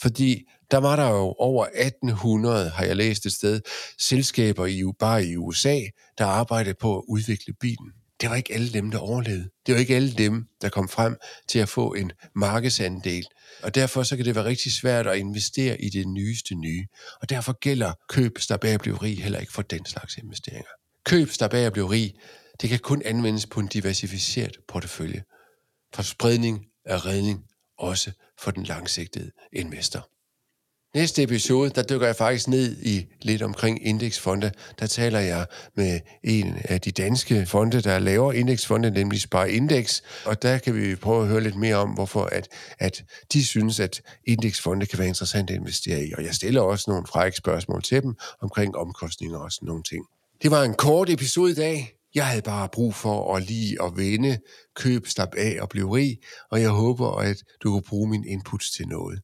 Fordi 0.00 0.42
der 0.70 0.78
var 0.78 0.96
der 0.96 1.08
jo 1.08 1.34
over 1.38 1.66
1800, 1.74 2.68
har 2.68 2.84
jeg 2.84 2.96
læst 2.96 3.26
et 3.26 3.32
sted, 3.32 3.60
selskaber 4.00 4.66
i, 4.66 4.82
bare 4.98 5.24
i 5.24 5.36
USA, 5.36 5.80
der 6.18 6.24
arbejdede 6.24 6.74
på 6.80 6.98
at 6.98 7.04
udvikle 7.08 7.54
bilen. 7.60 7.92
Det 8.20 8.30
var 8.30 8.36
ikke 8.36 8.54
alle 8.54 8.72
dem, 8.72 8.90
der 8.90 8.98
overlevede. 8.98 9.50
Det 9.66 9.74
var 9.74 9.80
ikke 9.80 9.96
alle 9.96 10.12
dem, 10.12 10.44
der 10.62 10.68
kom 10.68 10.88
frem 10.88 11.16
til 11.48 11.58
at 11.58 11.68
få 11.68 11.94
en 11.94 12.12
markedsandel. 12.34 13.26
Og 13.62 13.74
derfor 13.74 14.02
så 14.02 14.16
kan 14.16 14.24
det 14.24 14.34
være 14.34 14.44
rigtig 14.44 14.72
svært 14.72 15.06
at 15.06 15.18
investere 15.18 15.80
i 15.80 15.88
det 15.88 16.08
nyeste 16.08 16.54
nye. 16.54 16.86
Og 17.20 17.30
derfor 17.30 17.52
gælder 17.52 17.92
køb, 18.08 18.38
der 18.48 18.56
bag 18.56 18.72
at 18.72 18.80
blive 18.80 18.96
rig, 18.96 19.22
heller 19.22 19.38
ikke 19.38 19.52
for 19.52 19.62
den 19.62 19.86
slags 19.86 20.16
investeringer. 20.16 20.70
Køb, 21.04 21.28
der 21.38 21.48
bag 21.48 21.66
at 21.66 21.72
blive 21.72 21.90
rig, 21.90 22.14
det 22.60 22.68
kan 22.70 22.78
kun 22.78 23.02
anvendes 23.04 23.46
på 23.46 23.60
en 23.60 23.66
diversificeret 23.66 24.56
portefølje. 24.68 25.22
For 25.94 26.02
spredning 26.02 26.64
er 26.84 27.06
redning 27.06 27.44
også 27.78 28.12
for 28.40 28.50
den 28.50 28.64
langsigtede 28.64 29.30
investor. 29.52 30.08
Næste 30.94 31.22
episode, 31.22 31.70
der 31.70 31.82
dykker 31.82 32.06
jeg 32.06 32.16
faktisk 32.16 32.48
ned 32.48 32.76
i 32.82 33.06
lidt 33.22 33.42
omkring 33.42 33.86
indeksfonde. 33.86 34.52
Der 34.78 34.86
taler 34.86 35.18
jeg 35.20 35.46
med 35.76 36.00
en 36.24 36.54
af 36.64 36.80
de 36.80 36.90
danske 36.90 37.46
fonde, 37.46 37.80
der 37.80 37.98
laver 37.98 38.32
indeksfonde, 38.32 38.90
nemlig 38.90 39.20
Spar 39.20 39.44
Index. 39.44 40.00
Og 40.24 40.42
der 40.42 40.58
kan 40.58 40.74
vi 40.74 40.94
prøve 40.94 41.22
at 41.22 41.28
høre 41.28 41.40
lidt 41.40 41.56
mere 41.56 41.76
om, 41.76 41.90
hvorfor 41.90 42.24
at, 42.24 42.48
at 42.78 43.04
de 43.32 43.44
synes, 43.44 43.80
at 43.80 44.02
indeksfonde 44.26 44.86
kan 44.86 44.98
være 44.98 45.08
interessant 45.08 45.50
at 45.50 45.56
investere 45.56 46.04
i. 46.04 46.12
Og 46.18 46.24
jeg 46.24 46.34
stiller 46.34 46.60
også 46.60 46.84
nogle 46.90 47.06
frække 47.06 47.36
spørgsmål 47.36 47.82
til 47.82 48.02
dem 48.02 48.14
omkring 48.42 48.76
omkostninger 48.76 49.38
og 49.38 49.52
sådan 49.52 49.66
nogle 49.66 49.82
ting. 49.82 50.04
Det 50.42 50.50
var 50.50 50.62
en 50.62 50.74
kort 50.74 51.10
episode 51.10 51.50
i 51.50 51.54
dag. 51.54 51.92
Jeg 52.14 52.26
havde 52.26 52.42
bare 52.42 52.68
brug 52.72 52.94
for 52.94 53.36
at 53.36 53.42
lige 53.42 53.82
at 53.82 53.96
vende, 53.96 54.38
køb, 54.76 55.06
slap 55.06 55.34
af 55.36 55.58
og 55.60 55.68
blive 55.68 55.96
rig, 55.96 56.18
og 56.50 56.60
jeg 56.60 56.70
håber, 56.70 57.10
at 57.10 57.36
du 57.62 57.70
kunne 57.70 57.82
bruge 57.88 58.10
min 58.10 58.24
inputs 58.24 58.70
til 58.70 58.88
noget. 58.88 59.20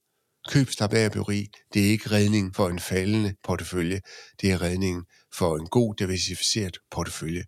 Køb, 0.48 0.68
slap 0.70 0.92
det 0.92 1.86
er 1.86 1.90
ikke 1.90 2.10
redning 2.10 2.54
for 2.54 2.68
en 2.68 2.78
faldende 2.78 3.34
portefølje, 3.44 4.00
det 4.40 4.52
er 4.52 4.62
redningen 4.62 5.04
for 5.34 5.56
en 5.56 5.66
god 5.66 5.94
diversificeret 5.94 6.78
portefølje. 6.90 7.44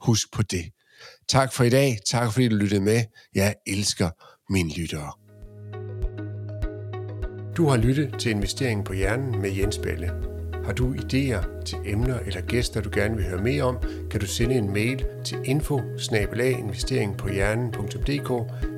Husk 0.00 0.32
på 0.32 0.42
det. 0.42 0.64
Tak 1.28 1.52
for 1.52 1.64
i 1.64 1.70
dag, 1.70 1.98
tak 2.06 2.32
fordi 2.32 2.48
du 2.48 2.56
lyttede 2.56 2.80
med. 2.80 3.04
Jeg 3.34 3.54
elsker 3.66 4.10
mine 4.52 4.70
lyttere. 4.76 5.12
Du 7.56 7.68
har 7.68 7.76
lyttet 7.76 8.14
til 8.18 8.30
Investeringen 8.30 8.84
på 8.84 8.92
Hjernen 8.92 9.42
med 9.42 9.50
Jens 9.50 9.78
Balle. 9.78 10.12
Har 10.64 10.72
du 10.72 10.94
idéer 10.94 11.64
til 11.64 11.78
emner 11.84 12.18
eller 12.18 12.40
gæster, 12.40 12.80
du 12.80 12.90
gerne 12.92 13.16
vil 13.16 13.24
høre 13.24 13.42
mere 13.42 13.62
om, 13.62 13.78
kan 14.10 14.20
du 14.20 14.26
sende 14.26 14.54
en 14.54 14.72
mail 14.72 15.04
til 15.24 15.38
info 15.44 15.80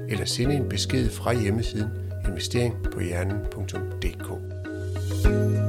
eller 0.09 0.25
sende 0.25 0.55
en 0.55 0.69
besked 0.69 1.11
fra 1.11 1.41
hjemmesiden 1.41 2.02
investeringpåhjernen.dk 2.25 4.29
thank 5.23 5.57
you 5.57 5.62